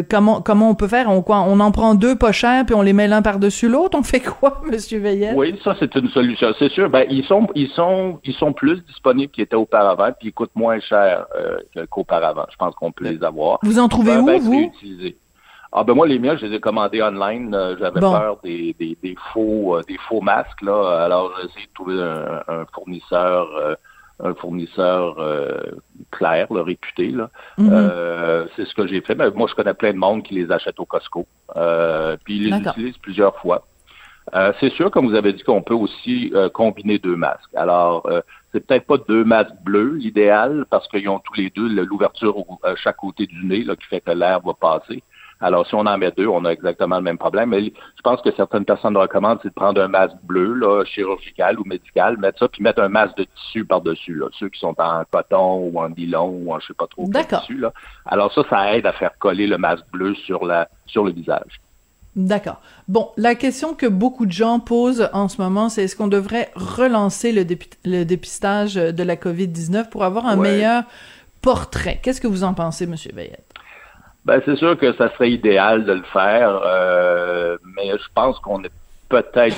comment 0.10 0.42
comment 0.42 0.70
on 0.70 0.76
peut 0.76 0.90
faire? 0.90 1.10
On 1.10 1.22
quoi? 1.22 1.46
On 1.48 1.62
en 1.62 1.72
prend 1.72 1.96
deux 1.96 2.18
pas 2.18 2.34
chers, 2.34 2.66
puis 2.66 2.76
on 2.76 2.82
les 2.82 2.94
met 2.94 3.08
l'un 3.08 3.22
par 3.22 3.40
dessus 3.40 3.70
l'autre? 3.70 3.98
On 3.98 4.04
fait 4.04 4.20
quoi, 4.20 4.62
Monsieur 4.70 5.00
Veillet 5.00 5.32
Oui, 5.36 5.58
ça 5.64 5.74
c'est 5.80 5.96
une 5.96 6.10
solution, 6.10 6.50
c'est 6.60 6.72
sûr. 6.72 6.90
Ben 6.90 7.06
ils 7.10 7.24
sont 7.24 7.48
ils 7.56 7.70
sont 7.70 8.20
ils 8.26 8.34
sont 8.34 8.52
plus 8.52 8.84
disponibles 8.88 9.32
qu'ils 9.32 9.46
étaient 9.46 9.56
auparavant, 9.56 10.10
puis 10.20 10.30
ils 10.30 10.34
coûtent 10.34 10.56
moins 10.56 10.82
cher 10.82 11.28
qu'auparavant. 11.90 12.46
Je 12.52 12.58
pense 12.58 12.76
qu'on 12.76 12.89
on 12.90 12.92
peut 12.92 13.06
les 13.06 13.24
avoir. 13.24 13.60
Vous 13.64 13.80
en 13.80 13.88
trouvez 13.88 14.18
où, 14.18 14.40
vous? 14.40 14.72
Ah 15.72 15.84
ben 15.84 15.94
moi 15.94 16.08
les 16.08 16.18
miens, 16.18 16.36
je 16.36 16.48
les 16.48 16.56
ai 16.56 16.60
commandés 16.60 17.02
online. 17.02 17.54
Euh, 17.54 17.76
j'avais 17.80 18.00
peur 18.00 18.40
des, 18.44 18.76
des, 18.80 18.98
des 19.04 19.16
faux 19.32 19.78
euh, 19.78 19.84
des 19.88 19.98
faux 20.08 20.20
masques 20.20 20.64
là. 20.64 21.04
Alors 21.04 21.32
j'ai 21.38 21.48
essayé 21.48 21.68
de 21.68 21.74
trouver 21.74 22.02
un, 22.02 22.66
fournisseur 22.74 23.48
euh, 23.56 23.76
un 24.22 24.34
fournisseur 24.34 25.16
clair, 26.12 26.52
le 26.52 26.62
réputé 26.62 27.10
là. 27.10 27.30
Mm-hmm. 27.60 28.48
c'est 28.56 28.66
ce 28.66 28.74
que 28.74 28.88
j'ai 28.88 29.02
fait. 29.02 29.14
Mais 29.16 29.30
moi 29.30 29.48
je 29.48 29.54
connais 29.54 29.76
plein 29.76 29.94
de 29.94 29.98
monde 29.98 30.24
qui 30.24 30.34
les 30.34 30.52
achète 30.52 30.80
au 30.80 30.86
Costco. 30.86 31.28
puis 32.24 32.38
ils 32.38 32.50
les 32.50 32.58
utilisent 32.58 32.98
plusieurs 32.98 33.36
fois. 33.38 33.64
C'est 34.60 34.72
sûr, 34.74 34.92
comme 34.92 35.08
vous 35.08 35.16
avez 35.16 35.34
dit, 35.34 35.44
qu'on 35.44 35.62
peut 35.62 35.74
aussi 35.74 36.34
combiner 36.54 37.00
deux 37.00 37.16
masques. 37.16 37.54
Alors, 37.56 38.10
c'est 38.52 38.66
peut-être 38.66 38.86
pas 38.86 38.98
deux 39.08 39.24
masques 39.24 39.56
bleus, 39.64 39.96
l'idéal, 39.96 40.66
parce 40.70 40.88
qu'ils 40.88 41.08
ont 41.10 41.20
tous 41.20 41.36
les 41.36 41.50
deux 41.50 41.68
l'ouverture 41.84 42.36
à 42.64 42.76
chaque 42.76 42.98
côté 42.98 43.28
du 43.28 43.46
nez 43.46 43.64
là, 43.64 43.76
qui 43.76 43.86
fait 43.86 44.02
que 44.02 44.12
l'air 44.12 44.40
va 44.42 44.54
passer. 44.54 45.04
Alors, 45.42 45.66
si 45.66 45.74
on 45.74 45.86
en 45.86 45.98
met 45.98 46.12
deux, 46.12 46.28
on 46.28 46.44
a 46.44 46.50
exactement 46.50 46.98
le 46.98 47.02
même 47.02 47.18
problème. 47.18 47.52
Mais 47.52 47.64
je 47.64 48.02
pense 48.04 48.22
que 48.22 48.30
certaines 48.34 48.66
personnes 48.66 48.98
recommandent, 48.98 49.40
c'est 49.42 49.48
de 49.48 49.54
prendre 49.54 49.82
un 49.82 49.88
masque 49.88 50.18
bleu, 50.24 50.54
là, 50.54 50.84
chirurgical 50.84 51.58
ou 51.58 51.64
médical, 51.64 52.18
mettre 52.18 52.40
ça, 52.40 52.50
puis 52.50 52.62
mettre 52.62 52.82
un 52.82 52.90
masque 52.90 53.16
de 53.16 53.24
tissu 53.24 53.64
par-dessus, 53.64 54.16
là, 54.16 54.28
ceux 54.38 54.50
qui 54.50 54.60
sont 54.60 54.76
en 54.78 55.04
coton 55.10 55.70
ou 55.72 55.80
en 55.80 55.88
nylon 55.90 56.28
ou 56.28 56.54
en 56.54 56.60
je 56.60 56.68
sais 56.68 56.74
pas 56.74 56.88
trop 56.88 57.10
quel 57.10 57.26
tissu. 57.26 57.58
Là. 57.58 57.72
Alors 58.06 58.34
ça, 58.34 58.44
ça 58.50 58.76
aide 58.76 58.86
à 58.86 58.92
faire 58.92 59.12
coller 59.18 59.48
le 59.48 59.58
masque 59.58 59.86
bleu 59.94 60.14
sur 60.14 60.44
la 60.44 60.68
sur 60.88 61.06
le 61.06 61.12
visage. 61.14 61.62
D'accord. 62.16 62.60
Bon, 62.88 63.12
la 63.18 63.36
question 63.36 63.74
que 63.74 63.86
beaucoup 63.86 64.26
de 64.26 64.32
gens 64.32 64.60
posent 64.60 65.10
en 65.14 65.28
ce 65.28 65.42
moment, 65.42 65.70
c'est 65.70 65.84
est-ce 65.84 65.96
qu'on 65.96 66.08
devrait 66.08 66.52
relancer 66.56 67.32
le, 67.32 67.46
le, 67.86 68.04
dépistage 68.04 68.76
de 68.76 69.04
la 69.04 69.16
COVID-19 69.16 69.90
pour 69.90 70.04
avoir 70.04 70.26
un 70.26 70.36
meilleur 70.36 70.84
portrait? 71.42 72.00
Qu'est-ce 72.02 72.20
que 72.20 72.28
vous 72.28 72.44
en 72.44 72.54
pensez, 72.54 72.86
M. 72.86 72.96
Veillette? 73.14 73.46
Ben, 74.26 74.42
c'est 74.46 74.58
sûr 74.58 74.78
que 74.78 74.94
ça 74.94 75.12
serait 75.14 75.32
idéal 75.32 75.86
de 75.86 75.94
le 75.94 76.04
faire, 76.04 76.62
euh, 76.66 77.58
mais 77.76 77.90
je 77.92 78.08
pense 78.14 78.38
qu'on 78.40 78.64
est 78.64 78.72
peut-être 79.08 79.58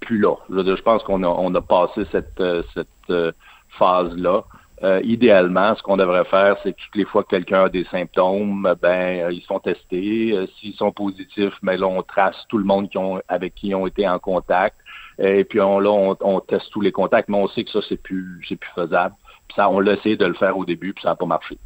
plus 0.00 0.18
là. 0.18 0.34
Je, 0.50 0.82
pense 0.82 1.02
qu'on 1.04 1.22
a, 1.22 1.28
on 1.28 1.54
a 1.54 1.60
passé 1.60 2.02
cette, 2.10 2.40
euh, 2.40 2.62
cette 2.74 2.88
euh, 3.10 3.32
phase-là. 3.78 4.44
Euh, 4.84 5.00
idéalement, 5.04 5.76
ce 5.76 5.82
qu'on 5.82 5.96
devrait 5.96 6.24
faire, 6.24 6.56
c'est 6.62 6.72
que 6.72 6.78
toutes 6.78 6.96
les 6.96 7.04
fois 7.04 7.22
que 7.22 7.28
quelqu'un 7.28 7.64
a 7.64 7.68
des 7.68 7.84
symptômes, 7.84 8.74
ben 8.82 9.20
euh, 9.20 9.32
ils 9.32 9.42
sont 9.42 9.60
testés. 9.60 10.32
Euh, 10.32 10.46
s'ils 10.58 10.74
sont 10.74 10.90
positifs, 10.90 11.54
mais 11.62 11.76
ben, 11.76 11.82
là, 11.82 11.86
on 11.86 12.02
trace 12.02 12.36
tout 12.48 12.58
le 12.58 12.64
monde 12.64 12.90
qui 12.90 12.98
ont, 12.98 13.20
avec 13.28 13.54
qui 13.54 13.68
ils 13.68 13.74
ont 13.76 13.86
été 13.86 14.08
en 14.08 14.18
contact. 14.18 14.76
Et 15.18 15.44
puis 15.44 15.60
on, 15.60 15.78
là, 15.78 15.90
on, 16.20 16.40
teste 16.40 16.70
tous 16.72 16.80
les 16.80 16.90
contacts, 16.90 17.28
mais 17.28 17.36
on 17.36 17.46
sait 17.48 17.62
que 17.62 17.70
ça, 17.70 17.78
c'est 17.88 18.02
plus 18.02 18.44
c'est 18.48 18.56
plus 18.56 18.70
faisable. 18.74 19.14
Puis 19.46 19.54
ça, 19.54 19.70
on 19.70 19.78
l'a 19.78 19.92
essayé 19.92 20.16
de 20.16 20.26
le 20.26 20.34
faire 20.34 20.56
au 20.58 20.64
début, 20.64 20.94
puis 20.94 21.02
ça 21.02 21.10
n'a 21.10 21.16
pas 21.16 21.26
marché. 21.26 21.58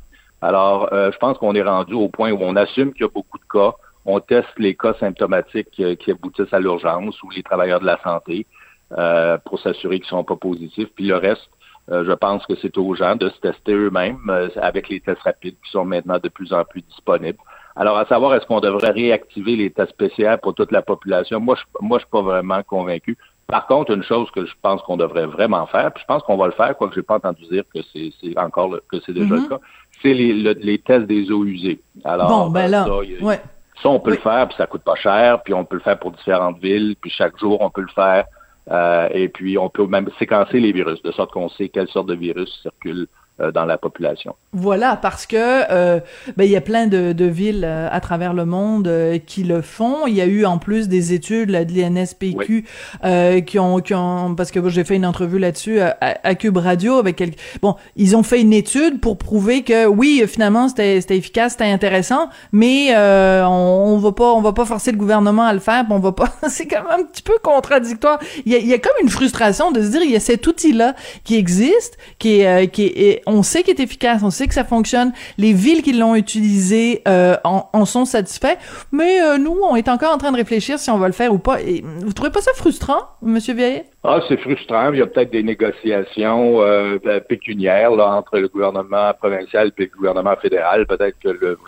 Alors, 0.42 0.88
je 0.92 1.16
pense 1.16 1.38
qu'on 1.38 1.54
est 1.54 1.62
rendu 1.62 1.94
au 1.94 2.08
point 2.08 2.32
où 2.32 2.38
on 2.40 2.56
assume 2.56 2.92
qu'il 2.92 3.02
y 3.02 3.04
a 3.04 3.08
beaucoup 3.08 3.38
de 3.38 3.44
cas. 3.50 3.72
On 4.04 4.20
teste 4.20 4.58
les 4.58 4.74
cas 4.74 4.94
symptomatiques 5.00 5.70
qui 5.70 6.10
aboutissent 6.10 6.52
à 6.52 6.58
l'urgence 6.58 7.22
ou 7.22 7.30
les 7.30 7.42
travailleurs 7.42 7.80
de 7.80 7.86
la 7.86 7.98
santé 8.02 8.46
pour 9.44 9.60
s'assurer 9.60 10.00
qu'ils 10.00 10.08
sont 10.08 10.24
pas 10.24 10.36
positifs. 10.36 10.88
Puis 10.94 11.06
le 11.06 11.16
reste, 11.16 11.48
euh, 11.90 12.04
je 12.04 12.12
pense 12.12 12.44
que 12.46 12.54
c'est 12.56 12.76
aux 12.78 12.94
gens 12.94 13.16
de 13.16 13.28
se 13.28 13.38
tester 13.40 13.72
eux-mêmes 13.72 14.18
euh, 14.28 14.48
avec 14.56 14.88
les 14.88 15.00
tests 15.00 15.22
rapides 15.22 15.56
qui 15.64 15.70
sont 15.70 15.84
maintenant 15.84 16.18
de 16.18 16.28
plus 16.28 16.52
en 16.52 16.64
plus 16.64 16.82
disponibles. 16.82 17.38
Alors, 17.76 17.98
à 17.98 18.06
savoir, 18.06 18.34
est-ce 18.34 18.46
qu'on 18.46 18.60
devrait 18.60 18.90
réactiver 18.90 19.54
les 19.54 19.70
tests 19.70 19.90
spéciaux 19.90 20.36
pour 20.42 20.54
toute 20.54 20.72
la 20.72 20.82
population? 20.82 21.40
Moi, 21.40 21.56
je, 21.56 21.62
moi, 21.80 21.98
je 21.98 22.04
suis 22.04 22.10
pas 22.10 22.22
vraiment 22.22 22.62
convaincu. 22.62 23.16
Par 23.46 23.66
contre, 23.66 23.92
une 23.92 24.02
chose 24.02 24.28
que 24.32 24.44
je 24.44 24.54
pense 24.60 24.82
qu'on 24.82 24.96
devrait 24.96 25.26
vraiment 25.26 25.66
faire, 25.66 25.92
puis 25.92 26.02
je 26.02 26.06
pense 26.06 26.22
qu'on 26.24 26.36
va 26.36 26.46
le 26.46 26.52
faire, 26.52 26.76
quoique 26.76 26.94
j'ai 26.94 27.02
pas 27.02 27.16
entendu 27.16 27.44
dire 27.46 27.62
que 27.72 27.80
c'est 27.92 28.38
encore 28.38 28.76
que 28.90 28.98
c'est 29.04 29.12
déjà 29.12 29.34
le 29.34 29.42
mm-hmm. 29.42 29.48
cas, 29.48 29.60
c'est 30.02 30.14
les, 30.14 30.32
les 30.54 30.78
tests 30.78 31.06
des 31.06 31.30
eaux 31.30 31.44
usées. 31.44 31.80
Alors, 32.04 32.28
bon, 32.28 32.50
ben 32.50 32.68
là, 32.68 32.86
ça, 33.82 33.90
on 33.90 34.00
peut 34.00 34.12
le 34.12 34.16
faire, 34.16 34.48
puis 34.48 34.56
ça 34.56 34.66
coûte 34.66 34.82
pas 34.82 34.96
cher, 34.96 35.42
puis 35.42 35.54
on 35.54 35.64
peut 35.64 35.76
le 35.76 35.82
faire 35.82 35.98
pour 35.98 36.10
différentes 36.10 36.58
villes, 36.58 36.96
puis 37.00 37.10
chaque 37.10 37.38
jour, 37.38 37.60
on 37.60 37.70
peut 37.70 37.82
le 37.82 37.88
faire. 37.88 38.24
Euh, 38.70 39.08
et 39.12 39.28
puis, 39.28 39.58
on 39.58 39.68
peut 39.68 39.86
même 39.86 40.08
séquencer 40.18 40.60
les 40.60 40.72
virus, 40.72 41.00
de 41.02 41.12
sorte 41.12 41.32
qu'on 41.32 41.48
sait 41.48 41.68
quelle 41.68 41.88
sorte 41.88 42.08
de 42.08 42.14
virus 42.14 42.60
circule 42.62 43.06
dans 43.38 43.66
la 43.66 43.76
population. 43.76 44.34
Voilà, 44.52 44.96
parce 44.96 45.26
que 45.26 45.36
euh, 45.36 46.00
ben, 46.38 46.44
il 46.44 46.50
y 46.50 46.56
a 46.56 46.62
plein 46.62 46.86
de, 46.86 47.12
de 47.12 47.24
villes 47.26 47.64
euh, 47.66 47.88
à 47.90 48.00
travers 48.00 48.32
le 48.32 48.46
monde 48.46 48.90
qui 49.26 49.44
le 49.44 49.60
font. 49.60 50.06
Il 50.06 50.14
y 50.14 50.22
a 50.22 50.26
eu 50.26 50.46
en 50.46 50.56
plus 50.56 50.88
des 50.88 51.12
études 51.12 51.50
là, 51.50 51.66
de 51.66 51.72
l'INSPQ 51.72 52.64
qui, 53.46 53.58
ont, 53.58 53.80
qui 53.80 53.94
ont 53.94 54.34
parce 54.34 54.50
que 54.50 54.66
j'ai 54.70 54.84
fait 54.84 54.96
une 54.96 55.04
entrevue 55.04 55.38
là-dessus 55.38 55.80
à, 55.80 55.96
à, 56.00 56.34
Cube 56.34 56.56
Radio 56.56 56.94
avec 56.94 57.16
quelques... 57.16 57.38
bon, 57.60 57.76
ils 57.96 58.16
ont 58.16 58.22
fait 58.22 58.40
une 58.40 58.54
étude 58.54 59.00
pour 59.00 59.18
prouver 59.18 59.62
que 59.62 59.86
oui, 59.86 60.24
finalement 60.26 60.68
c'était 60.68 60.96
efficace, 60.96 61.52
c'était 61.52 61.64
intéressant, 61.64 62.30
mais 62.52 62.96
on, 62.96 63.94
on 63.94 63.98
va 63.98 64.12
pas 64.12 64.32
on 64.32 64.40
va 64.40 64.54
pas 64.54 64.64
forcer 64.64 64.92
le 64.92 64.98
gouvernement 64.98 65.44
à 65.44 65.52
le 65.52 65.60
faire, 65.60 65.84
on 65.90 65.98
va 65.98 66.12
pas. 66.12 66.32
C'est 66.48 66.66
quand 66.66 66.82
même 66.82 67.00
un 67.00 67.04
petit 67.04 67.22
peu 67.22 67.34
contradictoire. 67.42 68.18
Il 68.46 68.52
y 68.52 68.54
a, 68.54 68.58
il 68.58 68.66
y 68.66 68.74
a 68.74 68.78
comme 68.78 68.96
une 69.02 69.10
frustration 69.10 69.70
de 69.72 69.82
se 69.82 69.88
dire 69.88 70.02
il 70.02 70.10
y 70.10 70.16
a 70.16 70.20
cet 70.20 70.46
outil 70.46 70.72
là 70.72 70.94
qui 71.24 71.36
existe, 71.36 71.98
qui 72.18 72.40
est 72.40 72.68
qui 72.68 72.86
est 72.86 73.25
on 73.26 73.42
sait 73.42 73.62
qu'il 73.62 73.78
est 73.78 73.82
efficace, 73.82 74.22
on 74.22 74.30
sait 74.30 74.46
que 74.46 74.54
ça 74.54 74.64
fonctionne. 74.64 75.12
Les 75.36 75.52
villes 75.52 75.82
qui 75.82 75.92
l'ont 75.92 76.14
utilisé 76.14 77.02
euh, 77.08 77.36
en, 77.44 77.84
sont 77.84 78.04
satisfaits, 78.04 78.56
mais 78.92 79.20
euh, 79.20 79.38
nous, 79.38 79.58
on 79.68 79.76
est 79.76 79.88
encore 79.88 80.12
en 80.12 80.18
train 80.18 80.32
de 80.32 80.36
réfléchir 80.36 80.78
si 80.78 80.90
on 80.90 80.98
va 80.98 81.06
le 81.08 81.12
faire 81.12 81.32
ou 81.32 81.38
pas. 81.38 81.60
Et, 81.60 81.82
vous 81.82 82.12
trouvez 82.12 82.30
pas 82.30 82.40
ça 82.40 82.52
frustrant, 82.54 83.02
Monsieur 83.22 83.54
Vieillet? 83.54 83.86
Ah, 84.04 84.20
c'est 84.28 84.38
frustrant. 84.38 84.92
Il 84.92 85.00
y 85.00 85.02
a 85.02 85.06
peut-être 85.06 85.32
des 85.32 85.42
négociations 85.42 86.62
euh, 86.62 86.98
pécuniaires 87.28 87.90
là, 87.90 88.08
entre 88.14 88.38
le 88.38 88.48
gouvernement 88.48 89.12
provincial 89.14 89.72
et 89.76 89.82
le 89.82 89.90
gouvernement 89.96 90.36
fédéral. 90.36 90.86
Peut-être 90.86 91.18
que 91.18 91.28
le, 91.28 91.58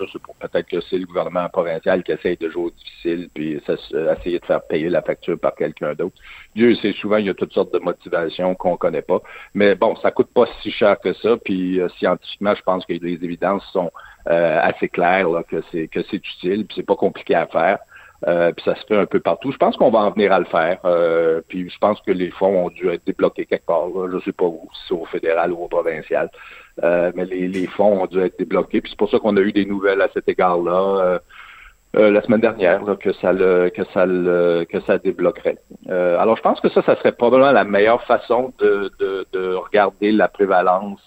peut-être 0.40 0.68
que 0.68 0.80
c'est 0.88 0.98
le 0.98 1.06
gouvernement 1.06 1.48
provincial 1.48 2.02
qui 2.04 2.12
essaye 2.12 2.36
de 2.36 2.48
jouer 2.48 2.70
difficile 2.78 3.28
puis 3.34 3.60
essayer 3.68 4.38
de 4.38 4.46
faire 4.46 4.62
payer 4.62 4.88
la 4.88 5.02
facture 5.02 5.38
par 5.38 5.54
quelqu'un 5.56 5.94
d'autre. 5.94 6.16
Dieu 6.58 6.74
sait 6.74 6.92
souvent 6.92 7.18
il 7.18 7.26
y 7.26 7.30
a 7.30 7.34
toutes 7.34 7.52
sortes 7.52 7.72
de 7.72 7.78
motivations 7.78 8.56
qu'on 8.56 8.76
connaît 8.76 9.02
pas. 9.02 9.20
Mais 9.54 9.76
bon, 9.76 9.94
ça 9.96 10.10
coûte 10.10 10.30
pas 10.34 10.46
si 10.60 10.72
cher 10.72 10.98
que 10.98 11.12
ça. 11.12 11.36
Puis 11.36 11.80
euh, 11.80 11.88
scientifiquement, 11.98 12.54
je 12.56 12.62
pense 12.62 12.84
que 12.84 12.94
les 12.94 13.12
évidences 13.12 13.64
sont 13.72 13.92
euh, 14.28 14.58
assez 14.60 14.88
claires 14.88 15.28
là, 15.28 15.44
que 15.44 15.62
c'est 15.70 15.86
que 15.86 16.00
c'est 16.10 16.16
utile. 16.16 16.66
Puis 16.66 16.74
c'est 16.76 16.86
pas 16.86 16.96
compliqué 16.96 17.36
à 17.36 17.46
faire. 17.46 17.78
Euh, 18.26 18.50
puis 18.52 18.64
ça 18.64 18.74
se 18.74 18.84
fait 18.86 18.96
un 18.96 19.06
peu 19.06 19.20
partout. 19.20 19.52
Je 19.52 19.56
pense 19.56 19.76
qu'on 19.76 19.90
va 19.90 20.00
en 20.00 20.10
venir 20.10 20.32
à 20.32 20.40
le 20.40 20.44
faire. 20.46 20.80
Euh, 20.84 21.40
puis 21.46 21.70
je 21.70 21.78
pense 21.78 22.00
que 22.00 22.10
les 22.10 22.30
fonds 22.30 22.66
ont 22.66 22.70
dû 22.70 22.88
être 22.88 23.06
débloqués 23.06 23.46
quelque 23.46 23.66
part. 23.66 23.86
Je 23.94 24.16
ne 24.16 24.20
sais 24.20 24.32
pas 24.32 24.46
où, 24.46 24.68
si 24.74 24.80
c'est 24.88 24.94
au 24.94 25.04
fédéral 25.04 25.52
ou 25.52 25.62
au 25.62 25.68
provincial. 25.68 26.28
Euh, 26.82 27.12
mais 27.14 27.24
les, 27.24 27.46
les, 27.46 27.66
fonds 27.68 28.02
ont 28.02 28.06
dû 28.06 28.18
être 28.18 28.36
débloqués. 28.38 28.80
Puis 28.80 28.90
c'est 28.90 28.98
pour 28.98 29.10
ça 29.10 29.20
qu'on 29.20 29.36
a 29.36 29.40
eu 29.40 29.52
des 29.52 29.66
nouvelles 29.66 30.02
à 30.02 30.08
cet 30.12 30.28
égard-là. 30.28 31.20
La 31.94 32.22
semaine 32.22 32.40
dernière 32.40 32.80
que 33.00 33.12
ça 33.14 33.32
le 33.32 33.70
que 33.70 33.82
ça 33.94 34.06
le 34.06 34.66
que 34.68 34.80
ça 34.80 34.98
débloquerait. 34.98 35.58
alors 35.88 36.36
je 36.36 36.42
pense 36.42 36.60
que 36.60 36.68
ça, 36.68 36.82
ça 36.82 36.96
serait 36.96 37.12
probablement 37.12 37.52
la 37.52 37.64
meilleure 37.64 38.02
façon 38.02 38.52
de, 38.58 38.90
de, 39.00 39.26
de 39.32 39.54
regarder 39.54 40.12
la 40.12 40.28
prévalence 40.28 41.00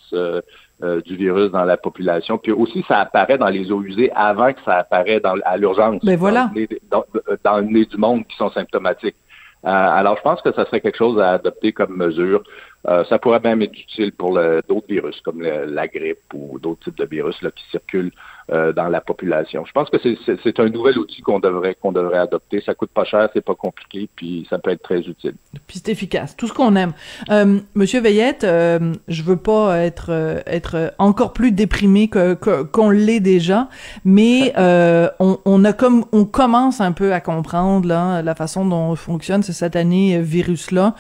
euh, 0.84 1.00
du 1.02 1.16
virus 1.16 1.52
dans 1.52 1.64
la 1.64 1.78
population. 1.78 2.40
Puis 2.40 2.52
aussi, 2.52 2.84
ça 2.88 2.98
apparaît 2.98 3.38
dans 3.38 3.50
les 3.50 3.72
eaux 3.72 3.84
usées 3.84 4.12
avant 4.16 4.52
que 4.52 4.60
ça 4.66 4.78
apparaît 4.78 5.20
dans, 5.20 5.36
à 5.46 5.56
l'urgence. 5.56 6.04
Ben 6.04 6.18
voilà. 6.18 6.50
Dans, 6.90 7.58
le 7.58 7.66
nez 7.66 7.86
du 7.86 7.98
monde 7.98 8.26
qui 8.26 8.36
sont 8.36 8.50
symptomatiques. 8.50 9.16
Euh, 9.64 9.70
alors, 9.70 10.18
je 10.18 10.24
pense 10.24 10.42
que 10.42 10.52
ça 10.54 10.66
serait 10.66 10.82
quelque 10.82 10.98
chose 10.98 11.22
à 11.22 11.34
adopter 11.34 11.72
comme 11.72 11.96
mesure. 11.96 12.42
Euh, 12.88 13.04
ça 13.06 13.20
pourrait 13.20 13.40
même 13.44 13.62
être 13.62 13.78
utile 13.78 14.12
pour 14.12 14.34
d'autres 14.68 14.88
virus, 14.88 15.20
comme 15.22 15.42
la 15.42 15.88
grippe 15.88 16.34
ou 16.34 16.60
d'autres 16.60 16.86
types 16.86 16.98
de 16.98 17.06
virus 17.06 17.40
là, 17.42 17.52
qui 17.52 17.64
circulent 17.70 18.12
euh, 18.52 18.74
dans 18.74 18.90
la 18.90 19.00
population. 19.02 19.64
Je 19.66 19.72
pense 19.72 19.90
que 19.90 19.98
c'est 20.44 20.60
un 20.60 20.68
nouvel 20.68 20.98
outil 20.98 21.22
qu'on 21.22 21.40
devrait 21.40 21.76
qu'on 21.76 21.92
devrait 21.92 22.18
adopter. 22.18 22.62
Ça 22.66 22.74
coûte 22.74 22.90
pas 22.90 23.06
cher, 23.06 23.30
c'est 23.34 23.46
pas 23.46 23.56
compliqué, 23.56 24.10
puis 24.16 24.48
ça 24.50 24.58
peut 24.58 24.72
être 24.72 24.82
très 24.82 25.00
utile. 25.00 25.36
Puis 25.68 25.80
c'est 25.82 25.90
efficace, 25.90 26.36
tout 26.36 26.48
ce 26.48 26.54
qu'on 26.54 26.76
aime. 26.76 26.92
Euh, 27.30 27.60
Monsieur 27.76 28.02
Veillette, 28.02 28.42
je 28.44 29.24
veux 29.24 29.38
pas 29.38 29.78
être 29.78 30.42
être 30.48 30.94
encore 30.98 31.34
plus 31.34 31.52
déprimé 31.52 32.08
que 32.08 32.34
qu'on 32.34 32.90
l'est 32.90 33.20
déjà, 33.20 33.70
mais 34.04 34.54
on, 35.20 35.38
on, 35.46 35.64
a 35.64 35.72
comme 35.72 36.06
on 36.12 36.26
commence 36.26 36.82
un 36.82 36.92
peu 36.92 37.14
à 37.14 37.22
comprendre 37.22 37.88
là 37.88 38.22
la 38.22 38.36
façon 38.36 38.66
dont 38.66 38.96
fonctionne 38.96 39.44
ce 39.44 39.54
satané 39.54 40.20
virus 40.22 40.72
là. 40.72 40.96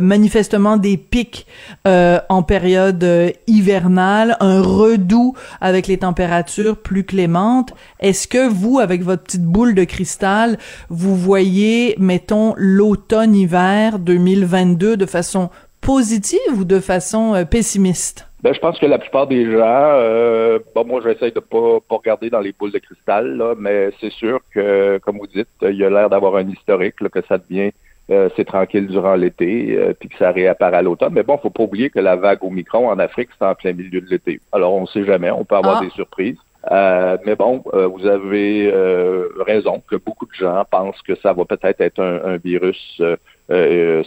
manifestement 0.00 0.76
des 0.76 0.93
pics 0.96 1.46
en 1.86 2.42
période 2.42 3.04
hivernale, 3.46 4.36
un 4.40 4.62
redout 4.62 5.34
avec 5.60 5.86
les 5.86 5.98
températures 5.98 6.76
plus 6.76 7.04
clémente. 7.04 7.72
Est-ce 8.00 8.28
que 8.28 8.48
vous, 8.48 8.78
avec 8.78 9.02
votre 9.02 9.24
petite 9.24 9.44
boule 9.44 9.74
de 9.74 9.84
cristal, 9.84 10.58
vous 10.88 11.16
voyez, 11.16 11.94
mettons, 11.98 12.54
l'automne-hiver 12.56 13.98
2022 13.98 14.96
de 14.96 15.06
façon 15.06 15.50
positive 15.80 16.58
ou 16.58 16.64
de 16.64 16.80
façon 16.80 17.34
euh, 17.34 17.44
pessimiste? 17.44 18.28
Ben, 18.42 18.52
je 18.52 18.60
pense 18.60 18.78
que 18.78 18.86
la 18.86 18.98
plupart 18.98 19.26
des 19.26 19.50
gens, 19.50 19.58
euh, 19.62 20.58
bon, 20.74 20.84
moi, 20.84 21.00
j'essaie 21.02 21.30
de 21.30 21.40
pas, 21.40 21.78
pas 21.88 21.96
regarder 21.96 22.28
dans 22.28 22.40
les 22.40 22.52
boules 22.52 22.72
de 22.72 22.78
cristal, 22.78 23.36
là, 23.36 23.54
mais 23.58 23.90
c'est 24.00 24.12
sûr 24.12 24.40
que, 24.54 24.98
comme 24.98 25.18
vous 25.18 25.26
dites, 25.26 25.48
il 25.62 25.76
y 25.76 25.84
a 25.84 25.88
l'air 25.88 26.10
d'avoir 26.10 26.36
un 26.36 26.48
historique, 26.48 26.96
que 26.96 27.22
ça 27.26 27.38
devient 27.38 27.72
euh, 28.10 28.28
c'est 28.36 28.44
tranquille 28.44 28.86
durant 28.86 29.14
l'été, 29.14 29.76
euh, 29.76 29.94
puis 29.98 30.08
que 30.08 30.18
ça 30.18 30.30
réapparaît 30.30 30.78
à 30.78 30.82
l'automne. 30.82 31.14
Mais 31.14 31.22
bon, 31.22 31.38
faut 31.38 31.50
pas 31.50 31.62
oublier 31.62 31.90
que 31.90 32.00
la 32.00 32.16
vague 32.16 32.42
au 32.42 32.50
micron 32.50 32.88
en 32.88 32.98
Afrique, 32.98 33.30
c'est 33.38 33.46
en 33.46 33.54
plein 33.54 33.72
milieu 33.72 34.00
de 34.00 34.08
l'été. 34.08 34.40
Alors, 34.52 34.74
on 34.74 34.82
ne 34.82 34.86
sait 34.86 35.04
jamais, 35.04 35.30
on 35.30 35.44
peut 35.44 35.56
avoir 35.56 35.78
ah. 35.78 35.84
des 35.84 35.90
surprises. 35.90 36.38
Euh, 36.70 37.18
mais 37.26 37.36
bon, 37.36 37.62
euh, 37.74 37.86
vous 37.86 38.06
avez 38.06 38.70
euh, 38.72 39.28
raison 39.46 39.82
que 39.86 39.96
beaucoup 39.96 40.26
de 40.26 40.32
gens 40.32 40.64
pensent 40.70 41.00
que 41.02 41.14
ça 41.16 41.32
va 41.32 41.44
peut-être 41.44 41.80
être 41.80 42.00
un, 42.00 42.36
virus 42.38 43.00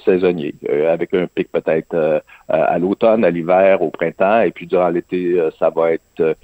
saisonnier, 0.03 0.55
avec 0.89 1.13
un 1.13 1.27
pic 1.27 1.51
peut-être 1.51 2.21
à 2.49 2.79
l'automne, 2.79 3.23
à 3.23 3.29
l'hiver, 3.29 3.81
au 3.81 3.89
printemps, 3.89 4.41
et 4.41 4.51
puis 4.51 4.65
durant 4.65 4.89
l'été, 4.89 5.39
ça 5.59 5.69
va 5.69 5.93
être 5.93 6.35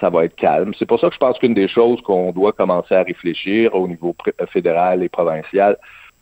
ça 0.00 0.10
va 0.10 0.24
être 0.24 0.36
calme. 0.36 0.72
C'est 0.78 0.86
pour 0.86 1.00
ça 1.00 1.08
que 1.08 1.14
je 1.14 1.18
pense 1.18 1.38
qu'une 1.38 1.54
des 1.54 1.68
choses 1.68 2.00
qu'on 2.02 2.32
doit 2.32 2.52
commencer 2.52 2.94
à 2.94 3.02
réfléchir 3.02 3.74
au 3.74 3.88
niveau 3.88 4.14
fédéral 4.50 5.02
et 5.02 5.08
provincial, 5.08 5.76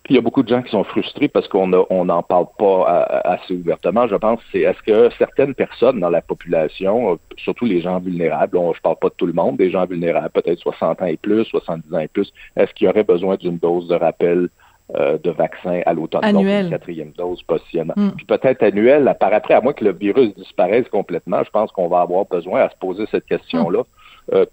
puis 0.07 0.15
il 0.15 0.19
y 0.19 0.21
a 0.21 0.23
beaucoup 0.23 0.45
de 0.45 0.49
gens 0.49 0.63
qui 0.63 0.71
sont 0.71 0.85
frustrés 0.85 1.27
parce 1.27 1.49
qu'on 1.49 1.73
on 1.91 2.05
n'en 2.05 2.23
parle 2.23 2.47
pas 2.57 2.85
assez 3.25 3.55
ouvertement. 3.55 4.07
Je 4.07 4.15
pense 4.15 4.39
c'est 4.53 4.61
est-ce 4.61 4.81
que 4.83 5.11
certaines 5.19 5.53
personnes 5.53 5.99
dans 5.99 6.11
la 6.11 6.23
population, 6.23 7.19
surtout 7.37 7.65
les 7.65 7.81
gens 7.81 7.99
vulnérables, 7.99 8.57
on, 8.57 8.73
je 8.73 8.81
parle 8.81 8.99
pas 9.01 9.09
de 9.09 9.15
tout 9.15 9.27
le 9.27 9.33
monde, 9.33 9.57
des 9.57 9.69
gens 9.69 9.85
vulnérables, 9.85 10.31
peut-être 10.31 10.61
60 10.61 11.03
ans 11.03 11.07
et 11.07 11.17
plus, 11.17 11.45
70 11.47 11.93
ans 11.93 11.99
et 11.99 12.07
plus, 12.07 12.33
est-ce 12.55 12.73
qu'il 12.75 12.87
y 12.87 12.89
aurait 12.89 13.03
besoin 13.03 13.35
d'une 13.35 13.59
dose 13.59 13.89
de 13.89 13.97
rappel 13.97 14.49
euh, 14.95 15.19
de 15.19 15.31
vaccin 15.33 15.81
à 15.85 15.93
l'automne? 15.93 16.21
Donc, 16.21 16.47
une 16.47 16.71
quatrième 16.71 17.11
dose 17.11 17.43
possiblement. 17.43 17.95
Hmm. 17.97 18.13
Puis 18.17 18.27
peut-être 18.27 18.63
annuel, 18.63 19.13
par 19.19 19.35
après, 19.35 19.55
à 19.55 19.61
moins 19.61 19.73
que 19.73 19.85
le 19.85 19.93
virus 19.93 20.33
disparaisse 20.37 20.89
complètement, 20.89 21.43
je 21.43 21.51
pense 21.51 21.73
qu'on 21.73 21.89
va 21.89 22.03
avoir 22.03 22.27
besoin 22.27 22.61
à 22.61 22.71
se 22.71 22.77
poser 22.77 23.07
cette 23.11 23.27
question-là. 23.27 23.83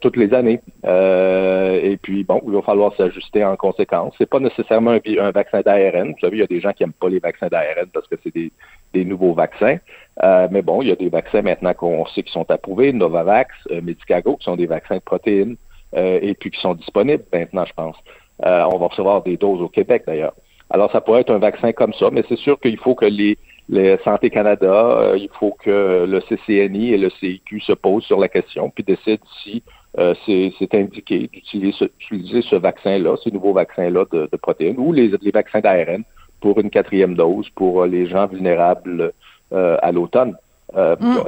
Toutes 0.01 0.18
les 0.18 0.34
années. 0.34 0.62
Euh, 0.86 1.80
et 1.82 1.98
puis, 1.98 2.24
bon, 2.24 2.42
il 2.46 2.53
va 2.53 2.62
falloir 2.62 2.96
s'ajuster 2.96 3.44
en 3.44 3.56
conséquence. 3.56 4.13
C'est 4.18 4.30
pas 4.30 4.39
nécessairement 4.39 4.98
un, 5.20 5.32
vaccin 5.32 5.62
d'ARN. 5.62 6.12
Vous 6.12 6.20
savez, 6.22 6.38
il 6.38 6.39
y 6.42 6.44
a 6.44 6.48
des 6.48 6.60
gens 6.60 6.74
qui 6.74 6.84
n'aiment 6.84 6.94
pas 6.94 7.10
les 7.10 7.20
vaccins 7.20 7.48
d'ARN 7.48 7.88
parce 7.92 8.08
que 8.08 8.15
c'est 8.24 8.34
des, 8.34 8.51
des, 8.94 9.06
nouveaux 9.06 9.34
vaccins. 9.34 9.77
Euh, 10.24 10.48
mais 10.51 10.62
bon, 10.62 10.82
il 10.82 10.89
y 10.89 10.92
a 10.92 10.96
des 10.96 11.10
vaccins 11.10 11.42
maintenant 11.42 11.74
qu'on 11.74 12.06
sait 12.08 12.24
qui 12.24 12.32
sont 12.32 12.50
approuvés, 12.51 12.94
Novavax, 12.94 13.51
Medicago, 13.82 14.38
qui 14.38 14.46
sont 14.46 14.56
des 14.56 14.68
vaccins 14.68 14.98
de 14.98 15.01
protéines, 15.01 15.56
et 15.96 16.36
puis 16.39 16.51
qui 16.51 16.60
sont 16.60 16.74
disponibles 16.74 17.24
maintenant, 17.32 17.65
je 17.65 17.74
pense. 17.74 17.96
on 18.39 18.77
va 18.77 18.88
recevoir 18.88 19.24
des 19.24 19.38
doses 19.38 19.62
au 19.62 19.70
Québec, 19.70 20.03
d'ailleurs. 20.06 20.34
Alors, 20.70 20.92
ça 20.92 21.01
pourrait 21.01 21.22
être 21.22 21.34
un 21.34 21.39
vaccin 21.39 21.72
comme 21.72 21.94
ça, 21.94 22.10
mais 22.12 22.24
c'est 22.27 22.38
sûr 22.38 22.60
qu'il 22.60 22.77
faut 22.77 22.96
que 22.96 23.06
les, 23.06 23.38
le 23.70 23.98
Santé 24.03 24.29
Canada, 24.29 24.74
euh, 24.74 25.17
il 25.17 25.29
faut 25.39 25.55
que 25.63 26.05
le 26.05 26.20
CCNI 26.22 26.93
et 26.93 26.98
le 26.98 27.10
CIQ 27.10 27.62
se 27.62 27.74
posent 27.74 28.03
sur 28.03 28.20
la 28.20 28.27
question, 28.27 28.70
puis 28.70 28.84
décident 28.84 29.24
si 29.43 29.63
euh, 30.00 30.13
c'est 30.25 30.74
indiqué 30.74 31.29
d'utiliser 31.32 32.41
ce, 32.41 32.55
vaccin-là, 32.55 33.15
ces 33.24 33.32
nouveaux 33.32 33.53
vaccins-là 33.53 34.05
de, 34.12 34.27
protéines, 34.38 34.75
ou 34.77 34.91
les, 34.91 35.12
vaccins 35.34 35.62
d'ARN 35.62 36.03
pour 36.41 36.60
une 36.60 36.70
quatrième 36.70 37.15
dose 37.15 37.50
pour 37.51 37.86
les 37.86 38.08
gens 38.08 38.27
vulnérables 38.27 39.13
euh, 39.53 39.77
à 39.82 39.91
l'automne. 39.91 40.36
Mm. 40.75 41.20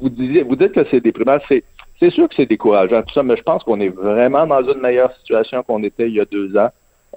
vous, 0.00 0.10
disiez, 0.10 0.42
vous 0.42 0.56
dites 0.56 0.72
que 0.72 0.86
c'est 0.90 1.00
déprimant, 1.00 1.38
c'est 1.48 2.10
sûr 2.10 2.28
que 2.28 2.34
c'est 2.36 2.46
décourageant, 2.46 3.02
tout 3.02 3.14
ça, 3.14 3.22
mais 3.22 3.36
je 3.36 3.42
pense 3.42 3.64
qu'on 3.64 3.80
est 3.80 3.88
vraiment 3.88 4.46
dans 4.46 4.62
une 4.62 4.80
meilleure 4.80 5.12
situation 5.16 5.62
qu'on 5.62 5.82
était 5.82 6.08
il 6.08 6.14
y 6.14 6.20
a 6.20 6.26
deux 6.26 6.56
ans. 6.56 6.68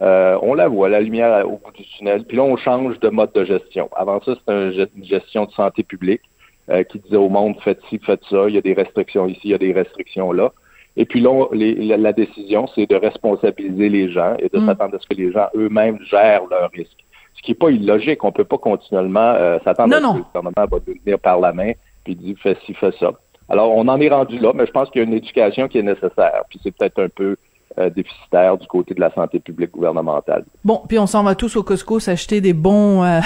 Euh, 0.01 0.37
on 0.41 0.53
la 0.53 0.67
voit, 0.67 0.87
la 0.87 1.01
lumière 1.01 1.45
au 1.45 1.57
bout 1.57 1.71
du 1.75 1.83
tunnel. 1.83 2.23
Puis 2.23 2.37
là, 2.37 2.43
on 2.43 2.55
change 2.55 2.99
de 2.99 3.09
mode 3.09 3.33
de 3.33 3.43
gestion. 3.43 3.89
Avant 3.95 4.21
ça, 4.21 4.35
c'était 4.35 4.87
une 4.95 5.03
gestion 5.03 5.45
de 5.45 5.51
santé 5.51 5.83
publique 5.83 6.21
euh, 6.69 6.83
qui 6.83 6.99
disait 6.99 7.17
au 7.17 7.29
monde, 7.29 7.55
faites 7.63 7.81
ci, 7.89 7.99
faites 7.99 8.23
ça, 8.29 8.45
il 8.47 8.55
y 8.55 8.57
a 8.57 8.61
des 8.61 8.73
restrictions 8.73 9.27
ici, 9.27 9.41
il 9.45 9.51
y 9.51 9.55
a 9.55 9.57
des 9.57 9.73
restrictions 9.73 10.31
là. 10.31 10.51
Et 10.97 11.05
puis 11.05 11.21
là, 11.21 11.47
la, 11.51 12.13
décision, 12.13 12.67
c'est 12.75 12.89
de 12.89 12.95
responsabiliser 12.95 13.89
les 13.89 14.11
gens 14.11 14.35
et 14.39 14.49
de 14.49 14.59
mm. 14.59 14.65
s'attendre 14.65 14.95
à 14.95 14.99
ce 14.99 15.07
que 15.07 15.13
les 15.13 15.31
gens 15.31 15.47
eux-mêmes 15.55 15.99
gèrent 16.03 16.45
leurs 16.49 16.69
risques. 16.71 17.05
Ce 17.35 17.41
qui 17.41 17.51
n'est 17.51 17.55
pas 17.55 17.69
illogique. 17.69 18.23
On 18.23 18.27
ne 18.27 18.33
peut 18.33 18.43
pas 18.43 18.57
continuellement 18.57 19.33
euh, 19.35 19.59
s'attendre 19.63 19.95
à 19.95 19.97
ce 19.97 20.01
que 20.01 20.17
le 20.17 20.23
gouvernement 20.23 20.67
va 20.71 20.79
devenir 20.85 21.19
par 21.19 21.39
la 21.39 21.53
main 21.53 21.71
puis 22.03 22.15
dire 22.15 22.35
fais 22.41 22.57
ci, 22.65 22.73
fais 22.73 22.91
ça. 22.99 23.11
Alors, 23.49 23.75
on 23.75 23.87
en 23.87 23.99
est 23.99 24.09
rendu 24.09 24.37
là, 24.39 24.51
mais 24.53 24.65
je 24.65 24.71
pense 24.71 24.89
qu'il 24.89 25.01
y 25.01 25.03
a 25.03 25.07
une 25.07 25.13
éducation 25.13 25.67
qui 25.67 25.79
est 25.79 25.83
nécessaire. 25.83 26.43
Puis 26.49 26.59
c'est 26.63 26.75
peut-être 26.75 27.01
un 27.01 27.09
peu 27.09 27.35
euh, 27.77 27.91
déficitaire 27.91 28.57
du 28.57 28.65
côté 28.65 28.95
de 28.95 28.99
la 28.99 29.13
santé 29.13 29.39
publique 29.39 29.69
gouvernementale. 29.71 30.43
Bon, 30.65 30.81
puis 30.87 30.97
on 30.97 31.05
s'en 31.05 31.23
va 31.23 31.35
tous 31.35 31.55
au 31.55 31.61
Costco 31.61 31.99
s'acheter 31.99 32.41
des 32.41 32.53
bons 32.53 33.03
euh, 33.03 33.19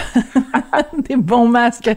des 1.09 1.15
bons 1.15 1.47
masques 1.47 1.89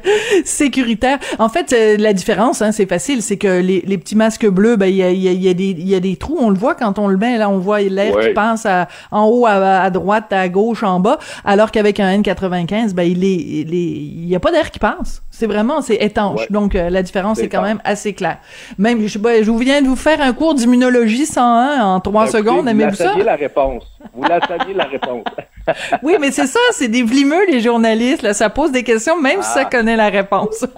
sécuritaires. 0.44 1.18
En 1.40 1.48
fait, 1.48 1.72
euh, 1.72 1.96
la 1.98 2.12
différence, 2.12 2.62
hein, 2.62 2.70
c'est 2.70 2.86
facile, 2.86 3.20
c'est 3.20 3.36
que 3.36 3.60
les, 3.60 3.82
les, 3.84 3.98
petits 3.98 4.14
masques 4.14 4.46
bleus, 4.46 4.76
ben 4.76 4.86
il 4.86 4.94
y 4.94 5.02
a, 5.02 5.10
y, 5.10 5.28
a, 5.28 5.32
y, 5.32 5.48
a 5.48 5.54
des, 5.54 5.72
y 5.72 5.94
a 5.96 6.00
des 6.00 6.14
trous, 6.14 6.38
on 6.40 6.48
le 6.50 6.56
voit 6.56 6.76
quand 6.76 7.00
on 7.00 7.08
le 7.08 7.16
met, 7.16 7.36
là 7.36 7.50
on 7.50 7.58
voit 7.58 7.80
l'air 7.80 8.16
qui 8.20 8.32
passe 8.32 8.64
à, 8.64 8.86
en 9.10 9.24
haut, 9.26 9.44
à, 9.44 9.90
droite, 9.90 10.32
à 10.32 10.48
gauche, 10.48 10.84
en 10.84 11.00
bas, 11.00 11.18
alors 11.44 11.72
qu'avec 11.72 11.98
un 11.98 12.16
N95, 12.16 12.94
ben 12.94 13.02
il 13.02 13.24
est, 13.24 13.34
il 13.34 14.28
y 14.28 14.36
a 14.36 14.40
pas 14.40 14.52
d'air 14.52 14.70
qui 14.70 14.78
passe. 14.78 15.22
C'est 15.30 15.46
vraiment, 15.46 15.82
c'est 15.82 15.96
étanche. 15.96 16.50
Donc, 16.50 16.72
la 16.72 17.02
différence 17.02 17.38
est 17.40 17.48
quand 17.48 17.60
même 17.60 17.80
assez 17.84 18.14
claire. 18.14 18.38
Même, 18.78 19.02
je 19.02 19.08
sais 19.08 19.18
pas, 19.18 19.42
je 19.42 19.50
viens 19.50 19.82
de 19.82 19.86
vous 19.86 19.96
faire 19.96 20.22
un 20.22 20.32
cours 20.32 20.54
d'immunologie 20.54 21.26
101 21.26 21.84
en 21.84 22.00
trois 22.00 22.24
ben, 22.24 22.30
secondes. 22.36 22.68
Aimez-vous 22.68 22.94
ça? 22.94 23.12
Vous 23.14 23.22
la 23.22 23.36
réponse. 23.36 23.84
Vous 24.14 24.24
la 24.24 24.40
saviez 24.46 24.74
la 24.74 24.84
réponse. 24.84 25.24
oui, 26.02 26.16
mais 26.20 26.30
c'est 26.30 26.46
ça, 26.46 26.60
c'est 26.72 26.88
des 26.88 27.02
vlimeux, 27.02 27.46
les 27.48 27.60
journalistes. 27.60 28.22
Là, 28.22 28.34
ça 28.34 28.50
pose 28.50 28.72
des 28.72 28.82
questions, 28.82 29.20
même 29.20 29.42
si 29.42 29.50
ça 29.50 29.62
ah. 29.64 29.70
connaît 29.70 29.96
la 29.96 30.08
réponse. 30.08 30.64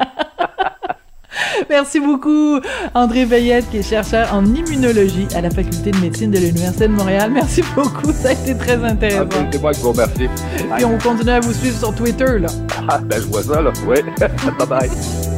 Merci 1.71 2.01
beaucoup, 2.01 2.59
André 2.95 3.25
Veillette, 3.25 3.69
qui 3.71 3.79
est 3.79 3.83
chercheur 3.83 4.33
en 4.33 4.45
immunologie 4.45 5.29
à 5.35 5.41
la 5.41 5.51
Faculté 5.51 5.91
de 5.91 5.99
médecine 5.99 6.31
de 6.31 6.39
l'Université 6.39 6.89
de 6.89 6.93
Montréal. 6.93 7.31
Merci 7.33 7.63
beaucoup, 7.75 8.13
ça 8.13 8.31
a 8.31 8.33
été 8.33 8.57
très 8.57 8.83
intéressant. 8.83 9.29
Ah, 9.33 9.47
c'est 9.53 9.61
moi 9.61 9.73
qui 9.73 9.81
vous 9.81 9.93
remercie. 9.93 10.29
Puis 10.77 10.85
on 10.85 10.99
continue 10.99 11.31
à 11.31 11.41
vous 11.41 11.53
suivre 11.53 11.79
sur 11.79 11.95
Twitter, 11.95 12.39
là. 12.39 12.49
Ah, 12.89 12.99
ben 12.99 13.21
je 13.21 13.27
vois 13.27 13.43
ça, 13.43 13.61
là. 13.61 13.73
Oui. 13.87 13.99
bye 14.59 14.67
bye. 14.67 15.38